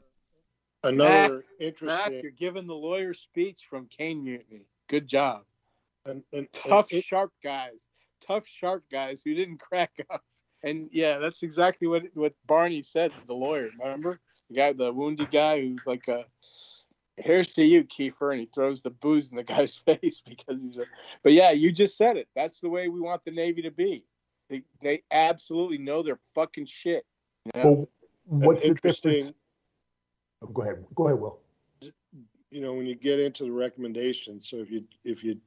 [0.85, 2.13] Another Mac, interesting.
[2.13, 4.67] Mac, you're giving the lawyer speech from Caine Mutiny.
[4.89, 5.45] Good job.
[6.05, 7.87] and, and, Tough, and sharp guys.
[8.21, 10.23] Tough, sharp guys who didn't crack up.
[10.65, 13.69] And yeah, that's exactly what what Barney said, the lawyer.
[13.79, 14.21] Remember
[14.51, 16.27] the guy, the wounded guy who's like a.
[17.17, 20.77] Here's to you, Keefer, and he throws the booze in the guy's face because he's
[20.79, 20.83] a.
[21.23, 22.29] But yeah, you just said it.
[22.35, 24.05] That's the way we want the Navy to be.
[24.49, 27.05] They they absolutely know their fucking shit.
[27.55, 27.71] You know?
[27.71, 27.87] Well,
[28.49, 29.35] what's the interesting-
[30.43, 30.85] Oh, go ahead.
[30.97, 31.39] Go ahead, Will.
[32.51, 35.41] you know when you get into the recommendations so if you if you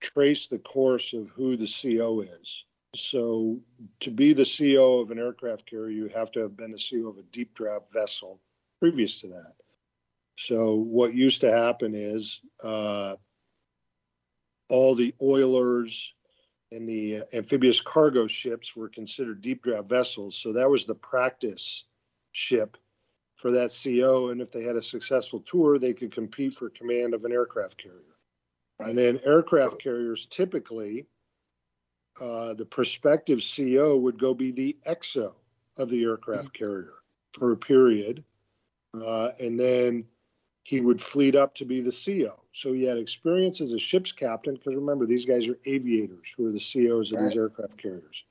[0.00, 3.58] trace the course of who the co is so
[4.00, 7.08] to be the co of an aircraft carrier you have to have been the co
[7.08, 8.38] of a deep draft vessel
[8.78, 9.54] previous to that
[10.46, 13.16] so what used to happen is uh,
[14.68, 16.14] all the oilers
[16.70, 20.94] and the uh, amphibious cargo ships were considered deep draft vessels so that was the
[20.94, 21.84] practice
[22.32, 22.76] ship
[23.42, 27.12] for that CO, and if they had a successful tour, they could compete for command
[27.12, 27.98] of an aircraft carrier.
[28.78, 31.06] And then aircraft carriers typically,
[32.20, 35.32] uh, the prospective CO would go be the XO
[35.76, 36.94] of the aircraft carrier
[37.32, 38.22] for a period,
[38.94, 40.04] uh, and then
[40.62, 42.40] he would fleet up to be the CO.
[42.52, 46.46] So he had experience as a ship's captain, because remember, these guys are aviators who
[46.46, 48.24] are the COs of these aircraft carriers.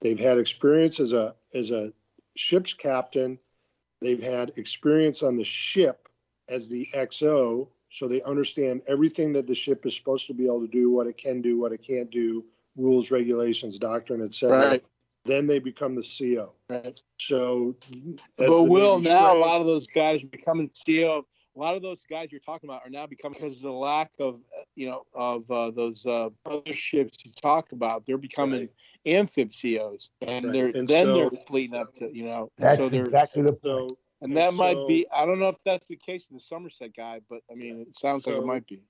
[0.00, 1.92] They've had experience as a as a
[2.36, 3.38] ship's captain
[4.00, 6.08] They've had experience on the ship
[6.48, 10.60] as the XO, so they understand everything that the ship is supposed to be able
[10.60, 12.44] to do, what it can do, what it can't do,
[12.76, 14.68] rules, regulations, doctrine, etc.
[14.68, 14.84] Right.
[15.24, 16.52] Then they become the CO.
[16.68, 17.00] Right.
[17.18, 17.74] So,
[18.36, 21.26] But Will, Navy now a lot of those guys becoming CO.
[21.56, 24.10] A lot of those guys you're talking about are now becoming because of the lack
[24.18, 28.04] of, uh, you know, of uh, those uh, other ships you talk about.
[28.04, 28.68] They're becoming
[29.06, 30.52] amphib COs, and Right.
[30.52, 33.54] they're And then so- they're fleeting up to, you know, That's so they're exactly the
[33.54, 33.62] point.
[33.90, 35.06] so and that might be.
[35.14, 37.96] I don't know if that's the case in the Somerset guy, but I mean, it
[37.96, 38.82] sounds like it might be.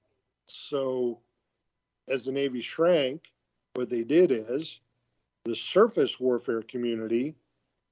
[0.46, 1.20] So,
[2.08, 3.30] as the Navy shrank,
[3.74, 4.80] what they did is
[5.44, 7.34] the surface warfare community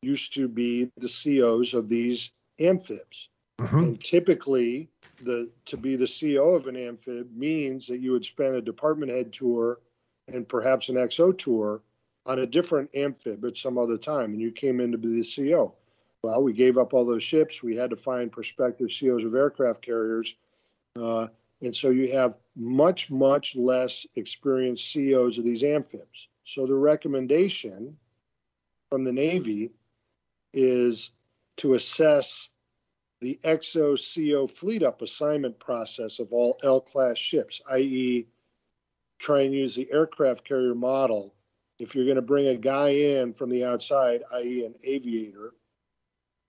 [0.03, 2.31] used to be the COs of these
[2.61, 3.29] amphibs.
[3.59, 4.89] And typically,
[5.23, 9.13] the to be the CO of an amphib means that you would spend a department
[9.13, 9.79] head tour
[10.29, 11.81] and perhaps an XO tour
[12.27, 15.51] on a different amphib at some other time, and you came in to be the
[15.51, 15.75] CO.
[16.23, 17.63] Well, we gave up all those ships.
[17.63, 20.35] We had to find prospective COs of aircraft carriers.
[20.97, 21.29] Uh,
[21.61, 26.29] and so you have much, much less experienced COs of these amphibs.
[26.45, 27.97] So the recommendation
[28.89, 29.71] from the Navy
[30.55, 31.11] is
[31.59, 32.49] to assess
[33.25, 38.27] the XO CO fleet up assignment process of all L class ships, i.e.,
[39.19, 41.35] try and use the aircraft carrier model.
[41.79, 45.55] If you're going to bring a guy in from the outside, i.e., an aviator,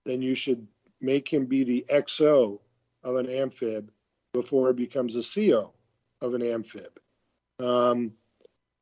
[0.04, 0.66] then you should
[1.00, 2.60] make him be the XO
[3.02, 3.90] of an amphib
[4.34, 5.72] before he becomes a CO
[6.20, 7.00] of an amphib.
[7.58, 8.12] Um,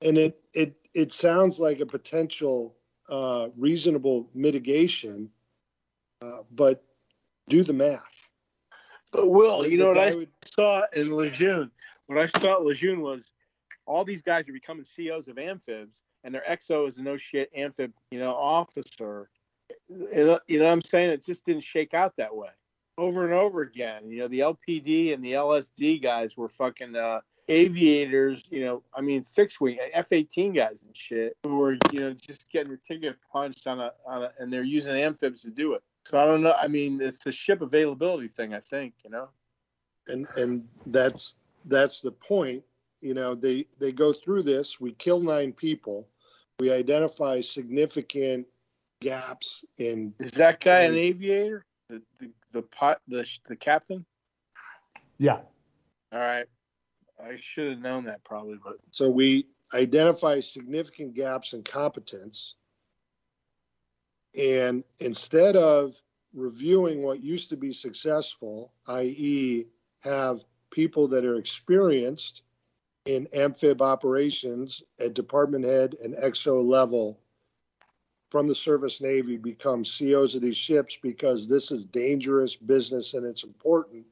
[0.03, 2.75] and it it it sounds like a potential
[3.09, 5.31] uh, reasonable mitigation,
[6.21, 6.83] uh, but
[7.49, 8.29] do the math.
[9.13, 11.71] But Will, you know what I would- saw in Lejeune?
[12.07, 13.33] What I saw at Lejeune was
[13.87, 17.51] all these guys are becoming COs of amphibs, and their XO is a no shit
[17.55, 19.31] amphib, you know, officer.
[19.89, 21.11] You know, you know what I'm saying?
[21.11, 22.49] It just didn't shake out that way.
[22.97, 24.09] Over and over again.
[24.11, 29.01] You know, the LPD and the LSD guys were fucking uh, aviators, you know, I
[29.01, 32.79] mean, fixed wing, F 18 guys and shit who were, you know, just getting their
[32.79, 35.83] ticket punched on a, on a, and they're using amphibs to do it.
[36.07, 36.55] So I don't know.
[36.61, 39.29] I mean, it's a ship availability thing, I think, you know?
[40.09, 42.63] and and that's that's the point
[43.01, 46.07] you know they they go through this we kill nine people
[46.61, 48.47] we identify significant
[49.01, 51.67] gaps in Is that guy an aviator?
[51.89, 54.07] The the the pot the the captain?
[55.19, 55.41] Yeah.
[56.13, 56.47] All right.
[57.23, 62.55] I should have known that probably, but so we identify significant gaps in competence
[64.39, 65.95] and instead of
[66.33, 69.67] reviewing what used to be successful i.e
[70.01, 72.43] have people that are experienced
[73.05, 77.19] in amphib operations at department head and exo level
[78.35, 83.25] from the service navy become COs of these ships because this is dangerous business and
[83.25, 84.05] it's important.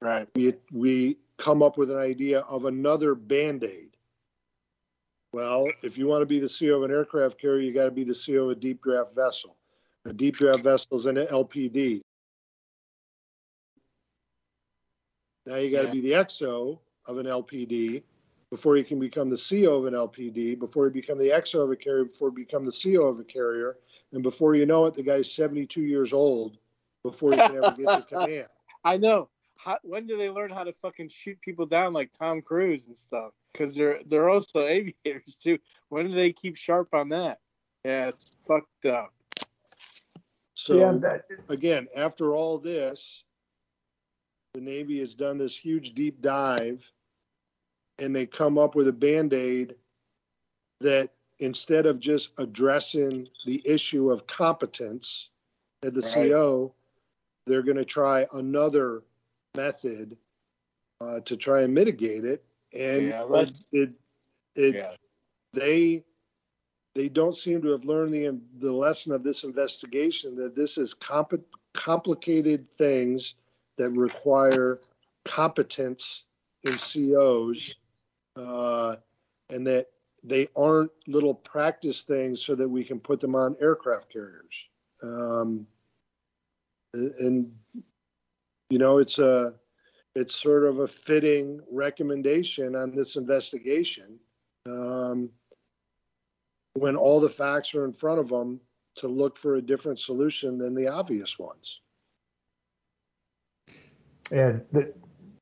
[0.00, 0.28] Right.
[0.36, 3.96] We we come up with an idea of another band-aid.
[5.32, 7.90] Well, if you want to be the CO of an aircraft carrier, you got to
[7.90, 9.56] be the CO of a deep draft vessel.
[10.06, 12.02] A deep draft vessels, is an LPD.
[15.46, 15.92] Now you got to Yeah.
[15.92, 18.02] be the XO of an LPD
[18.50, 21.70] before you can become the CO of an LPD, before you become the XO of
[21.70, 23.78] a carrier, before you become the CO of a carrier,
[24.12, 26.58] and before you know it, the guy's 72 years old
[27.02, 28.48] before he can ever get to command.
[28.84, 29.28] I know.
[29.56, 32.98] How, when do they learn how to fucking shoot people down like Tom Cruise and
[32.98, 33.32] stuff?
[33.52, 35.58] Because they're they're also aviators too.
[35.88, 37.38] When do they keep sharp on that?
[37.84, 39.13] Yeah, it's fucked up.
[40.64, 43.24] So Yeah, that- again, after all this,
[44.54, 46.90] the Navy has done this huge deep dive
[47.98, 49.76] and they come up with a band-aid
[50.80, 55.28] that instead of just addressing the issue of competence
[55.82, 56.30] at the Right.
[56.30, 56.74] CO,
[57.44, 59.02] they're going to try another
[59.54, 60.16] method
[61.02, 62.42] uh, to try and mitigate it.
[62.72, 63.98] And Yeah, that's- it,
[64.54, 64.96] it, Yeah.
[65.52, 66.04] they
[66.94, 70.94] they don't seem to have learned the the lesson of this investigation that this is
[70.94, 73.34] comp- complicated things
[73.76, 74.78] that require
[75.24, 76.24] competence
[76.62, 77.74] in COs,
[78.36, 78.96] uh,
[79.50, 79.88] and that
[80.22, 84.64] they aren't little practice things so that we can put them on aircraft carriers.
[85.02, 85.66] Um,
[86.94, 87.52] and
[88.70, 89.54] you know, it's a
[90.14, 94.18] it's sort of a fitting recommendation on this investigation.
[94.66, 95.30] Um,
[96.74, 98.60] when all the facts are in front of them
[98.96, 101.80] to look for a different solution than the obvious ones.
[104.30, 104.92] and the,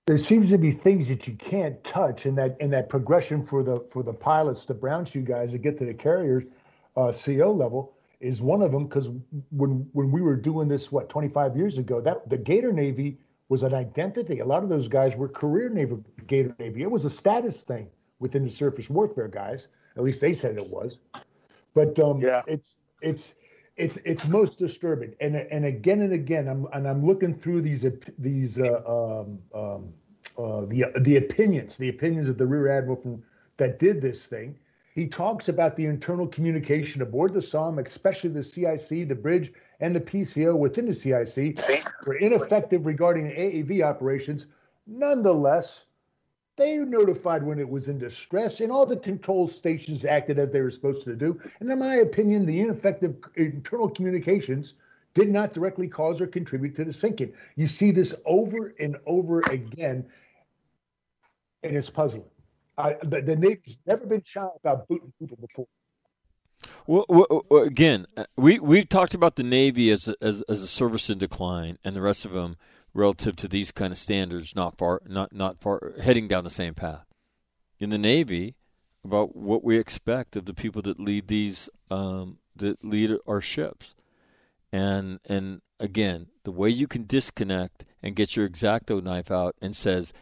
[0.07, 3.63] there seems to be things that you can't touch in that in that progression for
[3.63, 6.45] the for the pilots, the brown shoe guys that get to the carriers,
[6.97, 8.87] uh, CO level is one of them.
[8.87, 9.11] Because
[9.51, 13.19] when when we were doing this, what 25 years ago, that the Gator Navy
[13.49, 14.41] was an identity.
[14.41, 15.97] A lot of those guys were career Navy
[16.27, 16.83] Gator Navy.
[16.83, 17.89] It was a status thing
[18.19, 19.69] within the surface warfare guys.
[19.97, 20.97] At least they said it was.
[21.75, 22.43] But um, Yeah.
[22.47, 23.35] it's it's
[23.77, 27.87] it's it's most disturbing and and again and again i'm and i'm looking through these
[28.19, 29.93] these uh, um, um,
[30.39, 33.23] uh, the the opinions the opinions of the rear admiral from,
[33.57, 34.55] that did this thing
[34.95, 39.97] he talks about the internal communication aboard the SOM, especially the CIC, the bridge, and
[39.97, 41.59] the PCO within the CIC
[42.07, 44.47] were ineffective regarding AAV operations.
[44.87, 45.85] Nonetheless,
[46.57, 50.61] they notified when it was in distress, and all the control stations acted as they
[50.61, 51.41] were supposed to do.
[51.61, 54.75] And in my opinion, the ineffective internal communications
[55.15, 57.33] did not directly cause or contribute to the sinking.
[57.57, 60.07] You see this over and over again,
[61.63, 62.25] and it's puzzling.
[62.79, 65.67] I, the, the Navy's never been shy about booting people before.
[66.87, 70.69] Well, well, again, uh, we we've talked about the Navy as a, as as a
[70.69, 72.57] service in decline, and the rest of them
[72.95, 76.75] relative to these kind of standards, not far, not not far, heading down the same
[76.75, 77.07] path.
[77.79, 78.55] In the Navy,
[79.05, 83.95] about what we expect of the people that lead these um, that lead our ships,
[84.73, 89.75] and and again, the way you can disconnect and get your X-Acto knife out and
[89.75, 90.13] says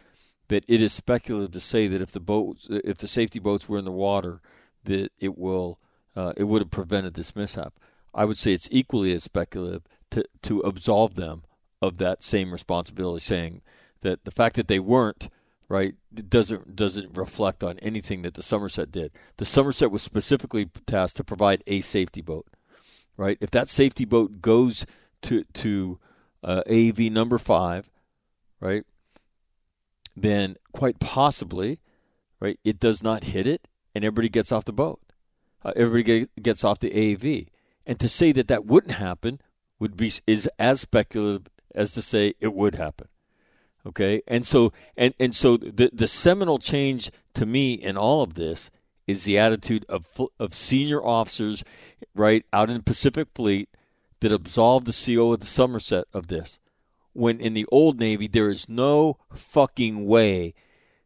[0.47, 3.77] that it is speculative to say that if the boats, if the safety boats were
[3.77, 4.41] in the water,
[4.83, 5.79] that it will
[6.15, 7.73] uh, it would have prevented this mishap.
[8.13, 11.43] I would say it's equally as speculative to, to absolve them
[11.81, 13.61] of that same responsibility, saying
[14.01, 15.29] that the fact that they weren't
[15.67, 19.11] right doesn't doesn't reflect on anything that the Somerset did.
[19.37, 22.47] The Somerset was specifically tasked to provide a safety boat,
[23.17, 23.37] right?
[23.41, 24.85] If that safety boat goes
[25.23, 25.99] to to
[26.43, 27.89] uh, AV number five,
[28.59, 28.83] right,
[30.15, 31.79] then quite possibly,
[32.39, 34.99] right, it does not hit it, and everybody gets off the boat
[35.63, 37.47] uh, everybody gets off the AAV.
[37.85, 39.39] And to say that that wouldn't happen
[39.79, 43.07] would be is as speculative as to say it would happen.
[43.85, 48.35] Okay, and so and and so the the seminal change to me in all of
[48.35, 48.69] this
[49.07, 50.07] is the attitude of
[50.39, 51.63] of senior officers,
[52.13, 53.69] right out in the Pacific Fleet,
[54.19, 56.59] that absolved the CO of the Somerset of this.
[57.13, 60.53] When in the old Navy, there is no fucking way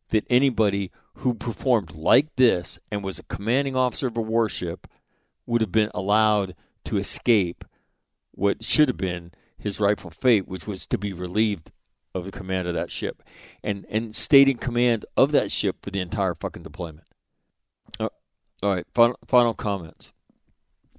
[0.09, 4.87] that anybody who performed like this and was a commanding officer of a warship
[5.45, 7.63] would have been allowed to escape
[8.31, 11.71] what should have been his rightful fate, which was to be relieved
[12.13, 13.21] of the command of that ship
[13.61, 17.05] and and stayed in command of that ship for the entire fucking deployment.
[17.99, 18.09] Uh,
[18.63, 20.13] all right, final, final comments.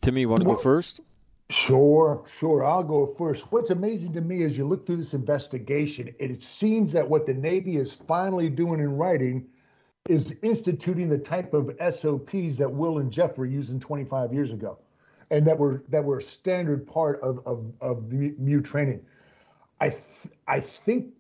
[0.03, 1.01] Timmy, you want to go first?
[1.49, 2.65] Sure, sure.
[2.65, 3.51] I'll go first.
[3.53, 7.25] What's amazing to me is you look through this investigation, and it seems that what
[7.25, 9.47] the Navy is finally doing in writing
[10.09, 14.79] is instituting the type of SOPs that Will and Jeff were using 25 years ago,
[15.31, 19.05] and that were that were a standard part of of, of MEU training.
[19.81, 21.15] I th- I think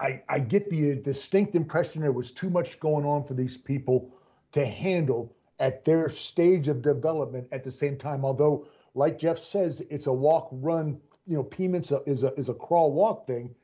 [0.00, 4.14] I, I get the distinct impression there was too much going on for these people
[4.52, 8.24] to handle at their stage of development at the same time.
[8.24, 11.00] Although, like Jeff says, it's a walk run.
[11.26, 13.54] You know, PMINT's a, is a is a crawl walk thing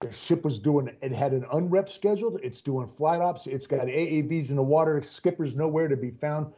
[0.00, 3.86] the ship was doing it had an unrep scheduled it's doing flight ops it's got
[3.86, 6.52] aavs in the water skippers nowhere to be found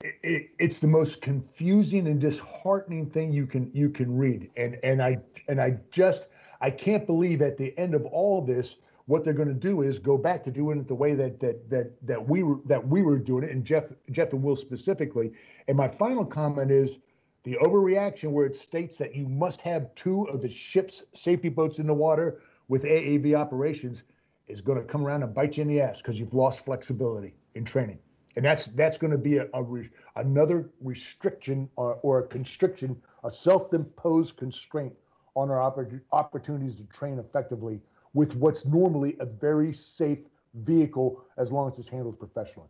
[0.00, 4.78] it, it, it's the most confusing and disheartening thing you can you can read and
[4.84, 5.18] and i
[5.48, 6.28] and i just
[6.60, 8.76] i can't believe at the end of all this
[9.06, 11.68] what they're going to do is go back to doing it the way that that
[11.68, 15.32] that that we were that we were doing it and jeff jeff and will specifically
[15.66, 16.98] and my final comment is
[17.42, 21.78] the overreaction where it states that you must have two of the ship's safety boats
[21.78, 24.02] in the water with AAV operations
[24.48, 27.34] is going to come around and bite you in the ass because you've lost flexibility
[27.54, 27.98] in training.
[28.38, 32.96] And that's that's going to be a, a re, another restriction or, or, a constriction,
[33.24, 34.92] a self-imposed constraint
[35.34, 37.80] on our oppor- opportunities to train effectively
[38.14, 40.20] with what's normally a very safe
[40.54, 42.68] vehicle as long as it's handled professionally.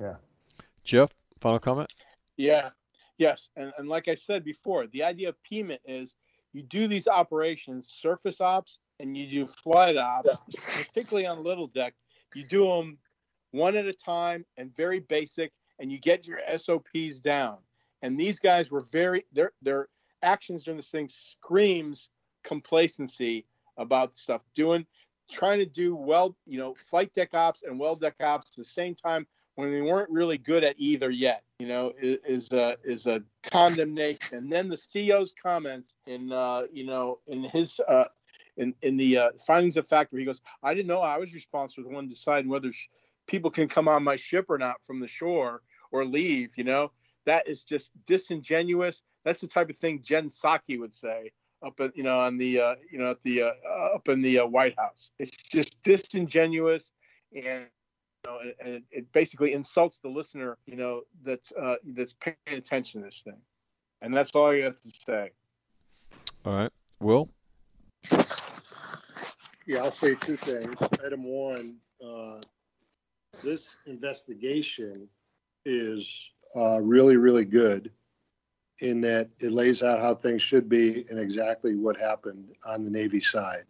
[0.00, 0.14] Yeah.
[0.84, 1.10] Jeff,
[1.40, 1.92] final comment?
[2.36, 2.70] Yeah.
[3.18, 6.14] Yes, and, and like I said before, the idea of PMINT is
[6.52, 10.60] you do these operations, surface ops, and you do flight ops, yeah.
[10.76, 11.94] particularly on little deck.
[12.36, 12.98] You do them
[13.52, 17.58] one at a time and very basic, and you get your SOPs down.
[18.02, 19.88] And these guys were very their their
[20.22, 22.10] actions during this thing screams
[22.44, 23.46] complacency
[23.76, 24.42] about stuff.
[24.54, 24.86] Doing
[25.30, 28.64] trying to do well, you know, flight deck ops and well deck ops at the
[28.64, 31.44] same time when they weren't really good at either yet.
[31.58, 34.38] You know, is, is a is a condemnation.
[34.38, 38.04] And then the CO's comments in uh, you know in his uh,
[38.56, 41.34] in in the uh, findings of fact where he goes, I didn't know I was
[41.34, 42.88] responsible for the one deciding whether sh-
[43.26, 46.56] people can come on my ship or not from the shore or leave.
[46.56, 46.92] You know,
[47.26, 49.02] that is just disingenuous.
[49.24, 51.32] That's the type of thing Jen Psaki would say
[51.62, 53.52] up at you know on the uh, you know at the uh,
[53.94, 55.10] up in the uh, White House.
[55.18, 56.92] It's just disingenuous
[57.34, 57.66] and
[58.26, 63.06] know, and it basically insults the listener, you know, that's uh, that's paying attention to
[63.06, 63.40] this thing,
[64.02, 65.30] and that's all I have to say.
[66.44, 66.70] All right,
[67.00, 67.28] Will.
[69.66, 70.74] Yeah, I'll say two things.
[71.04, 72.40] Item one, uh,
[73.42, 75.08] this investigation
[75.64, 77.90] is uh, really, really good
[78.80, 82.90] in that it lays out how things should be and exactly what happened on the
[82.90, 83.66] Navy side.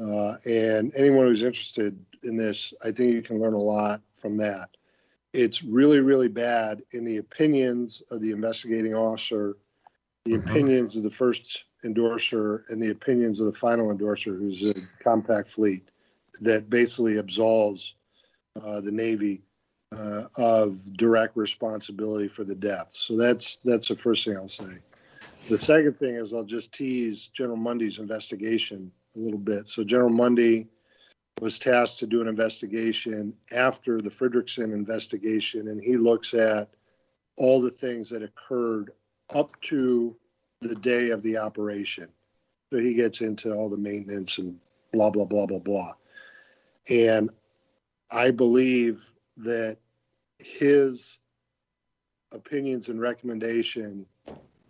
[0.00, 4.36] Uh, and anyone who's interested in this, I think you can learn a lot from
[4.38, 4.70] that.
[5.32, 9.56] It's really, really bad in the opinions of the investigating officer
[10.24, 10.48] the Mm-hmm.
[10.50, 15.82] opinions of the first endorser and the opinions of the final endorser, who's a ComPacFleet,
[16.40, 17.94] that basically absolves
[18.62, 19.42] uh, the Navy
[19.96, 22.98] uh, of direct responsibility for the deaths.
[23.00, 24.80] So that's that's the first thing I'll say.
[25.48, 29.68] The second thing is I'll just tease General Mundy's investigation a little bit.
[29.68, 30.68] So General Mundy
[31.40, 36.70] was tasked to do an investigation after the Frederickson investigation, and he looks at
[37.36, 38.92] all the things that occurred
[39.34, 40.16] up to
[40.60, 42.08] the day of the operation.
[42.72, 44.58] So he gets into all the maintenance and
[44.92, 45.92] blah, blah, blah, blah, blah.
[46.88, 47.30] And
[48.14, 49.78] I believe that
[50.38, 51.18] his
[52.30, 54.06] opinions and recommendation,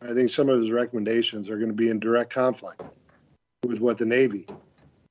[0.01, 2.83] I think some of his recommendations are going to be in direct conflict
[3.67, 4.47] with what the Navy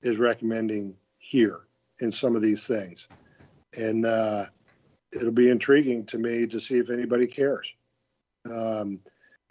[0.01, 1.61] is recommending here
[1.99, 3.07] in some of these things.
[3.77, 4.47] And uh,
[5.11, 7.72] it'll be intriguing to me to see if anybody cares.
[8.49, 8.99] Um,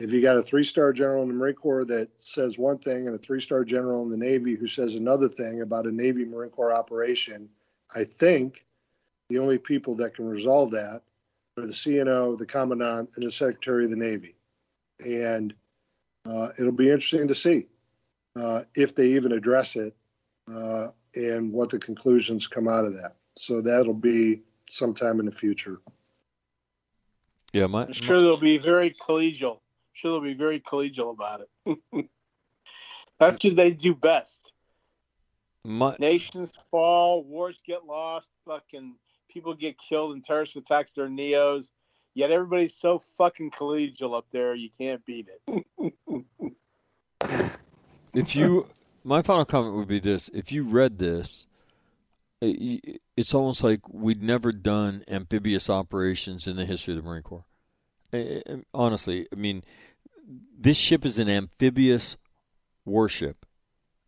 [0.01, 3.07] if you got a three star general in the Marine Corps that says one thing
[3.07, 6.25] and a three star general in the Navy who says another thing about a Navy
[6.25, 7.49] Marine Corps operation,
[7.95, 8.65] I think
[9.33, 11.01] the only people that can resolve that
[11.57, 14.35] are the CNO, the Commandant, and the Secretary of the Navy.
[15.05, 15.55] And
[16.29, 17.67] uh, it'll be interesting to see
[18.37, 19.95] uh, if they even address it
[20.53, 23.17] uh, and what the conclusions come out of that.
[23.37, 25.81] So that'll be sometime in the future.
[27.55, 29.61] Yeah, my, I'm sure they'll be very collegial.
[29.95, 31.79] sure they'll be very collegial about it.
[33.19, 34.53] That's what they do best.
[35.65, 38.95] my Nations fall, wars get lost, fucking
[39.33, 41.71] people get killed in terrorist attacks during neos.
[42.15, 45.65] Yet everybody's so fucking collegial up there, you can't beat it.
[48.15, 48.69] if you
[49.05, 51.47] my final comment would be this if you read this
[52.41, 57.23] it- it's almost like we'd never done amphibious operations in the history of the marine
[57.23, 57.45] corps
[58.75, 59.63] honestly i mean
[60.59, 62.17] this ship is an amphibious
[62.85, 63.47] warship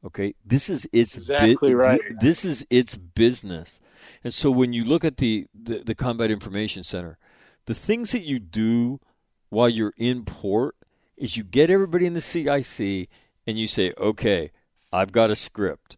[0.05, 2.01] okay this is its Exactly right.
[2.20, 3.80] this is its business
[4.22, 7.18] and so when you look at the, the the combat information center
[7.66, 9.01] the things that you do
[9.48, 10.76] while you're in port
[11.16, 13.09] is you get everybody in the CIC
[13.47, 14.51] and you say, okay,
[14.93, 15.97] I've got a script,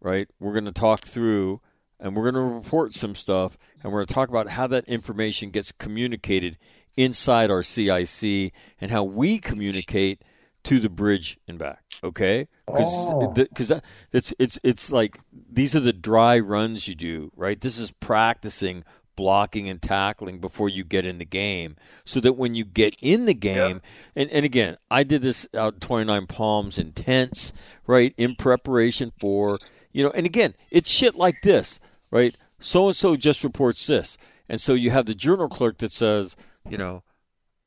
[0.00, 0.28] right?
[0.40, 1.60] We're going to talk through
[1.98, 4.84] and we're going to report some stuff and we're going to talk about how that
[4.86, 6.58] information gets communicated
[6.96, 10.22] inside our CIC and how we communicate
[10.66, 11.82] to the bridge and back.
[12.02, 13.28] Okay, because Oh.
[13.28, 13.72] because
[14.12, 17.60] it's it's it's like these are the dry runs you do, right?
[17.60, 18.84] This is practicing
[19.14, 21.74] blocking and tackling before you get in the game
[22.04, 23.80] so that when you get in the game
[24.14, 27.54] and, and again i did this out 29 palms in tents
[27.86, 29.58] right in preparation for
[29.90, 31.80] you know and again it's shit like this
[32.10, 34.18] right so and so just reports this
[34.50, 36.36] and so you have the journal clerk that says
[36.68, 37.02] you know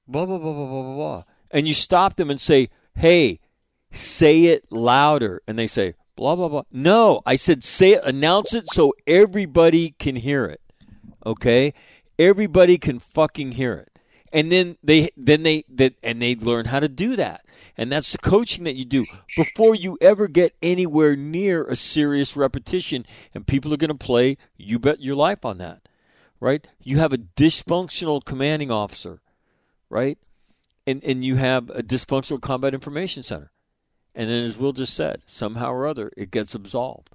[0.08, 2.70] blah blah blah blah blah blah blah and you stop them and say
[3.00, 3.40] hey
[3.92, 5.42] say it louder.
[5.48, 6.64] And they say blah blah blah.
[6.72, 10.62] No i said say it announce it so everybody can hear it
[11.26, 11.74] okay?
[12.18, 14.00] Everybody can fucking hear it.
[14.32, 17.46] And then they then they that and they learn how to do that.
[17.78, 19.06] And that's the coaching that you do
[19.36, 23.06] before you ever get anywhere near a serious repetition.
[23.34, 25.82] And people are going to play you bet your life on that
[26.42, 26.66] right?
[26.82, 29.22] You have a dysfunctional commanding officer
[29.90, 30.18] right
[30.90, 33.52] and and you have a dysfunctional combat information center.
[34.16, 37.10] And then as will just said somehow or other it gets absolved.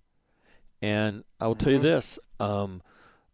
[0.81, 2.83] And i will tell you this um,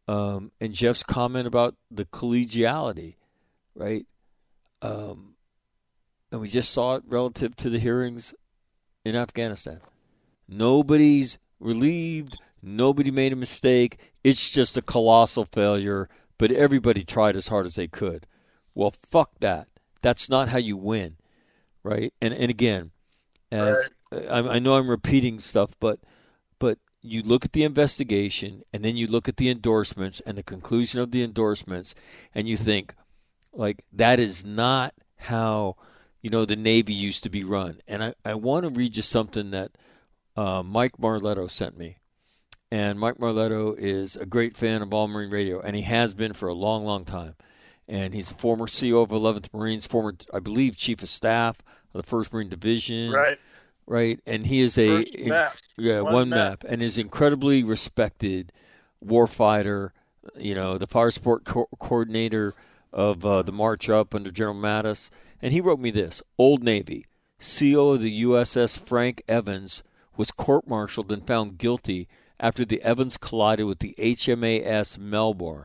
[0.09, 3.17] um, and jeff's comment about the collegiality
[3.75, 4.07] right?
[4.83, 5.37] Um,
[6.31, 8.35] and we just saw it relative to the hearings
[9.05, 9.81] in afghanistan.
[10.49, 12.37] Nobody's relieved.
[12.63, 13.99] Nobody made a mistake.
[14.23, 16.09] It's just a colossal failure.
[16.39, 18.27] But everybody tried as hard as they could.
[18.75, 19.69] Well fuck that
[20.03, 21.17] that's not how you win
[21.83, 22.13] right?
[22.21, 22.93] And and again
[23.53, 26.01] as I, I know i'm repeating stuff but
[26.59, 30.43] but you look at the investigation and then you look at the endorsements and the
[30.43, 31.95] conclusion of the endorsements
[32.35, 32.95] and you think
[33.53, 35.77] like that is not how
[36.23, 37.81] you know the navy used to be run.
[37.89, 39.73] And i, I want to read you something that
[40.37, 41.97] uh, mike marletto sent me.
[42.71, 46.35] And mike marletto is a great fan of all marine radio and he has been
[46.35, 47.35] for a long long time
[47.91, 51.59] and he's a former co of 11th marines former i believe chief of staff
[51.93, 53.39] of the 1st marine division Right.
[53.87, 55.57] right and he is a First map.
[55.77, 56.63] yeah One one, map.
[56.63, 56.71] map.
[56.73, 58.53] and is incredibly respected
[59.05, 59.91] warfighter
[60.37, 62.55] you know the fire support co- coordinator
[62.93, 65.11] of uh, the march up under general mattis
[65.43, 67.07] and he wrote me this old navy
[67.39, 69.83] co of the uss frank evans
[70.17, 72.07] was court-martialed and found guilty
[72.39, 75.65] after the evans collided with the hmas melbourne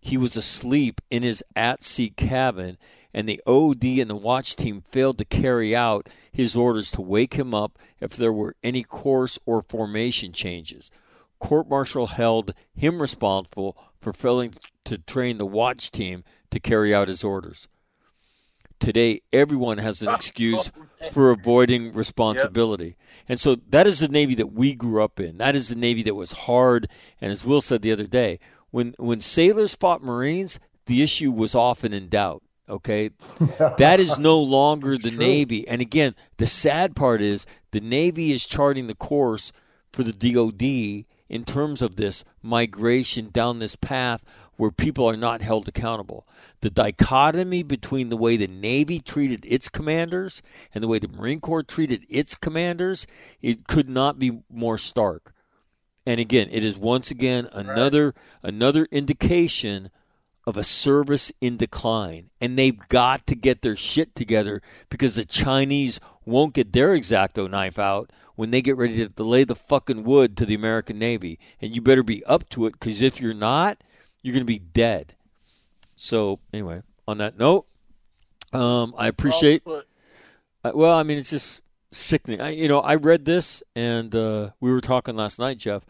[0.00, 2.78] he was asleep in his at sea cabin
[3.12, 7.34] and the OD and the watch team failed to carry out his orders to wake
[7.34, 10.90] him up if there were any course or formation changes.
[11.38, 14.54] Court martial held him responsible for failing
[14.84, 17.68] to train the watch team to carry out his orders.
[18.78, 20.72] Today, everyone has an excuse
[21.10, 22.96] for avoiding responsibility.
[23.28, 25.36] And so that is the Navy that we grew up in.
[25.36, 26.88] That is the Navy that was hard.
[27.20, 28.38] And as Will said the other day,
[28.70, 32.42] when, when sailors fought Marines, the issue was often in doubt.
[32.68, 33.10] Okay.
[33.78, 35.66] that is no longer the Navy.
[35.66, 39.52] And again, the sad part is the Navy is charting the course
[39.92, 44.24] for the DOD in terms of this migration down this path
[44.56, 46.28] where people are not held accountable.
[46.60, 50.42] The dichotomy between the way the Navy treated its commanders
[50.74, 53.06] and the way the Marine Corps treated its commanders,
[53.40, 55.32] it could not be more stark.
[56.06, 58.14] And again, it is once again another right.
[58.42, 59.90] another indication
[60.46, 62.30] of a service in decline.
[62.40, 67.48] And they've got to get their shit together because the Chinese won't get their X-Acto
[67.50, 71.38] knife out when they get ready to delay the fucking wood to the American Navy.
[71.60, 73.82] And you better be up to it because if you're not,
[74.22, 75.14] you're going to be dead.
[75.94, 77.66] So, anyway, on that note,
[78.52, 79.62] um, I appreciate.
[79.64, 82.40] Well, I mean, it's just sickening.
[82.40, 85.84] I, you know, I read this, and uh, we were talking last night, Jeff.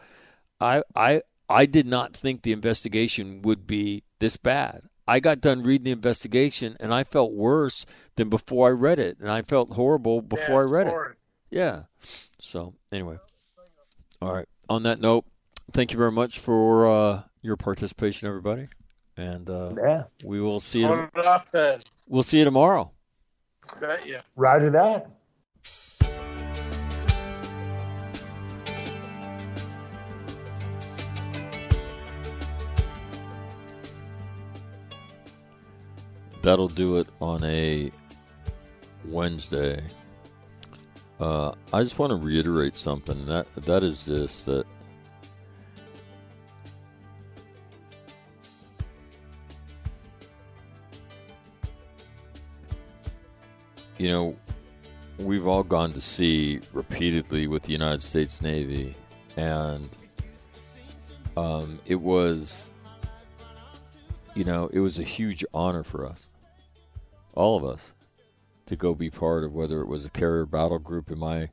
[0.59, 4.83] I, I, I did not think the investigation would be this bad.
[5.07, 9.17] I got done reading the investigation, and I felt worse than before I read it,
[9.19, 11.11] and I felt horrible before yeah, I read boring.
[11.11, 11.17] it.
[11.55, 11.81] Yeah.
[12.39, 13.17] So, anyway,
[14.21, 14.47] all right.
[14.69, 15.25] On that note,
[15.73, 18.67] thank you very much for uh, your participation, everybody.
[19.17, 20.87] And uh, yeah, we will see you.
[20.87, 22.05] On and off fest.
[22.07, 22.91] We'll see you tomorrow.
[23.79, 24.19] Bet you.
[24.35, 25.09] Roger that.
[36.41, 37.91] That'll do it on a
[39.05, 39.83] Wednesday.
[41.19, 43.25] Uh, I just want to reiterate something.
[43.27, 44.65] That that is this that
[54.01, 54.35] you know,
[55.19, 58.95] we've all gone to sea repeatedly with the United States Navy,
[59.37, 59.87] and
[61.37, 62.71] um, it was,
[64.33, 66.29] you know, it was a huge honor for us,
[67.33, 67.93] all of us,
[68.65, 71.49] to go be part of whether it was a carrier battle group in my,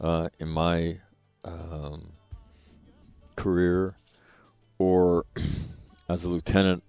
[0.00, 0.98] uh, in my
[1.44, 2.12] um,
[3.36, 3.96] career,
[4.78, 5.24] or
[6.08, 6.82] as a lieutenant.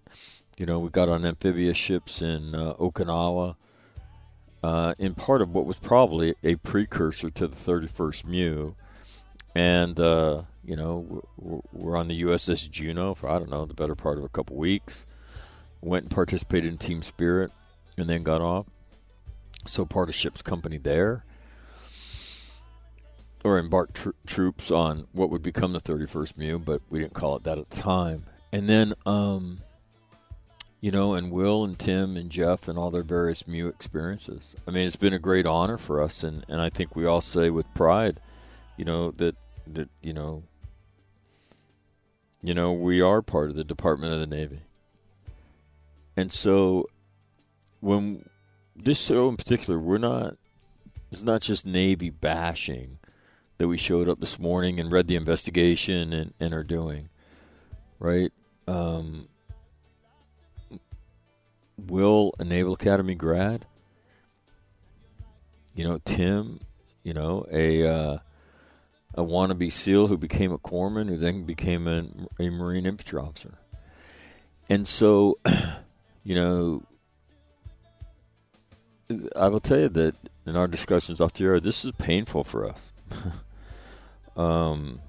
[0.58, 3.56] You know, we got on amphibious ships in uh, Okinawa
[4.64, 8.76] uh, in part of what was probably a precursor to the 31st MEU.
[9.56, 13.96] And, uh, you know, we're on the USS Juneau for, I don't know, the better
[13.96, 15.06] part of a couple weeks.
[15.82, 17.52] Went and participated in Team Spirit
[18.02, 18.66] and then got off.
[19.66, 21.24] So part of ship's company there.
[23.44, 27.36] Or embarked tr- troops on what would become the 31st MEU, but we didn't call
[27.38, 28.26] it that at the time.
[28.52, 29.62] And then, um,
[30.80, 34.56] you know, and Will and Tim and Jeff and all their various MEU experiences.
[34.68, 37.22] I mean, it's been a great honor for us, and, and I think we all
[37.22, 38.20] say with pride,
[38.78, 39.36] you know, that
[39.68, 40.44] that you know,
[42.42, 44.62] you know, we are part of the Department of the Navy,
[46.18, 46.88] and so
[47.82, 48.26] when
[48.76, 50.38] this show in particular, we're not.
[51.12, 52.98] It's not just Navy bashing
[53.58, 57.10] that we showed up this morning and read the investigation and, and are doing,
[58.00, 58.32] right?
[58.66, 59.28] Um,
[61.78, 63.66] Will a Naval Academy grad?
[65.76, 66.62] You know, Tim,
[67.04, 68.18] you know, a uh,
[69.14, 72.06] a wannabe SEAL who became a corpsman, who then became a,
[72.40, 73.58] a Marine infantry officer.
[74.70, 75.40] And so,
[76.24, 76.84] you know,
[79.36, 80.16] I will tell you that
[80.46, 82.92] in our discussions off the air, this is painful for us.
[84.38, 85.00] um,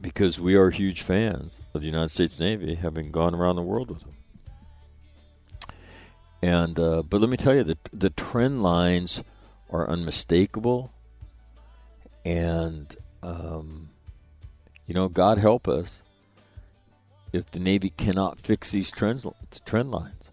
[0.00, 3.88] because we are huge fans of the United States Navy, having gone around the world
[3.88, 4.14] with them.
[6.42, 9.22] And uh, but let me tell you that the trend lines
[9.70, 10.92] are unmistakable,
[12.22, 13.88] and um,
[14.86, 16.02] you know, God help us
[17.32, 19.26] if the Navy cannot fix these trends
[19.64, 20.23] trend lines.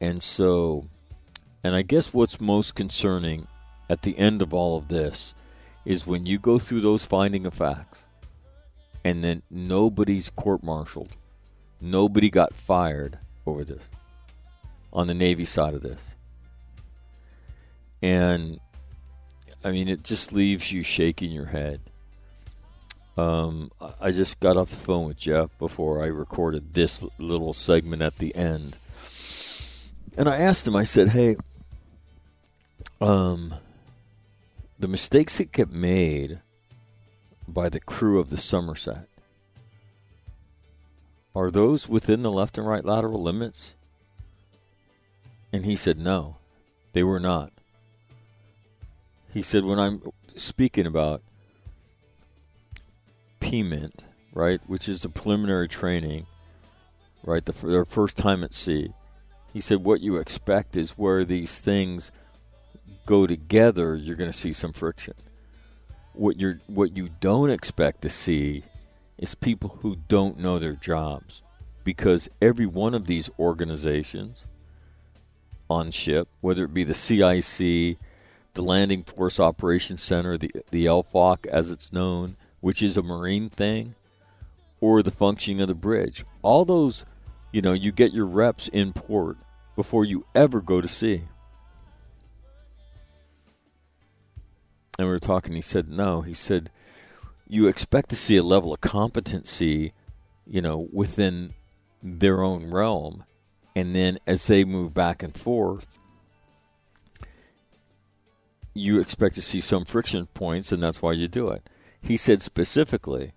[0.00, 0.86] And so,
[1.64, 3.48] and I guess what's most concerning
[3.90, 5.34] at the end of all of this
[5.84, 8.06] is when you go through those finding of facts,
[9.04, 11.16] and then nobody's court-martialed,
[11.80, 13.88] nobody got fired over this
[14.92, 16.14] on the Navy side of this.
[18.02, 18.60] And
[19.64, 21.80] I mean, it just leaves you shaking your head.
[23.16, 28.02] Um, I just got off the phone with Jeff before I recorded this little segment
[28.02, 28.76] at the end.
[30.16, 31.36] And I asked him, I said, hey,
[33.00, 33.54] um,
[34.78, 36.40] the mistakes that get made
[37.46, 39.08] by the crew of the Somerset,
[41.34, 43.76] are those within the left and right lateral limits?
[45.52, 46.36] And he said, no,
[46.92, 47.52] they were not.
[49.32, 50.02] He said, when I'm
[50.36, 51.22] speaking about
[53.40, 56.26] PMINT, right, which is the preliminary training,
[57.24, 58.92] right, the, their first time at sea,
[59.58, 62.12] he said, what you expect is where these things
[63.06, 65.14] go together, you're going to see some friction.
[66.12, 68.62] What you're what you don't expect to see
[69.18, 71.42] is people who don't know their jobs
[71.82, 74.46] because every one of these organizations
[75.68, 77.98] on ship, whether it be the CIC,
[78.54, 83.50] the Landing Force Operations Center, the the LFOC as it's known, which is a marine
[83.50, 83.96] thing,
[84.80, 86.24] or the functioning of the bridge.
[86.42, 87.04] All those,
[87.50, 89.36] you know, you get your reps in port
[89.78, 91.22] before you ever go to sea.
[94.98, 96.22] And we were talking, he said, no.
[96.22, 96.72] He said,
[97.46, 99.92] you expect to see a level of competency,
[100.44, 101.54] you know, within
[102.02, 103.22] their own realm.
[103.76, 105.86] And then as they move back and forth,
[108.74, 111.70] you expect to see some friction points, and that's why you do it.
[112.00, 113.30] He said specifically,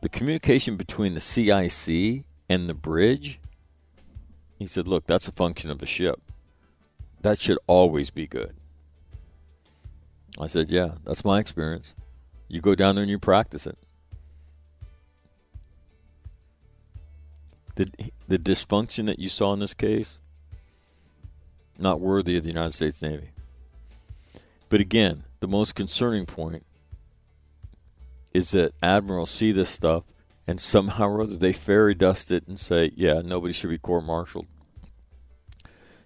[0.00, 3.40] the communication between the CIC and the bridge,
[4.58, 6.20] he said, look, that's a function of the ship.
[7.22, 8.54] That should always be good.
[10.38, 11.94] I said, yeah, that's my experience.
[12.48, 13.78] You go down there and you practice it.
[17.76, 17.90] The,
[18.28, 20.18] the dysfunction that you saw in this case,
[21.78, 23.30] not worthy of the United States Navy.
[24.68, 26.64] But again, the most concerning point
[28.32, 30.04] is that admirals see this stuff
[30.46, 34.04] and somehow or other they fairy dust it and say, yeah, nobody should be court
[34.04, 34.46] martialed.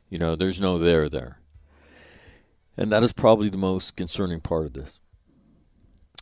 [0.09, 1.40] You know, there's no there there.
[2.77, 5.01] And that is probably the most concerning part of this.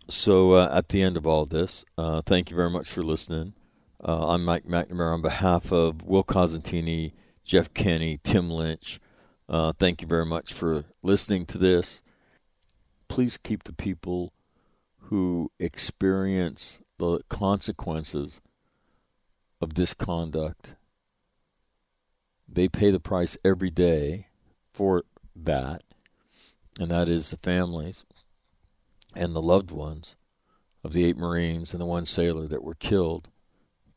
[0.08, 3.54] So, uh, at the end of all this, uh, thank you very much for listening.
[4.02, 7.12] Uh, I'm Mike McNamara on behalf of Will Cosentini,
[7.44, 9.00] Jeff Kenny, Tim Lynch.
[9.48, 12.02] Uh, thank you very much for listening to this.
[13.08, 14.32] Please keep the people
[15.08, 18.40] who experience the consequences
[19.60, 20.74] of this conduct.
[22.48, 24.28] They pay the price every day
[24.72, 25.04] for
[25.34, 25.82] that
[26.78, 28.04] and that is the families
[29.14, 30.14] and the loved ones
[30.84, 33.28] of the eight Marines and the one sailor that were killed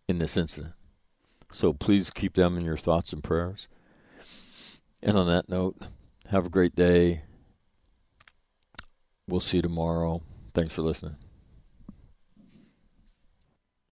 [0.08, 0.74] in this incident.
[1.52, 3.68] So please keep them in your thoughts and prayers.
[5.04, 5.78] And on that note,
[6.30, 7.24] have a great day.
[9.28, 10.22] We'll see you tomorrow.
[10.54, 11.16] Thanks for listening.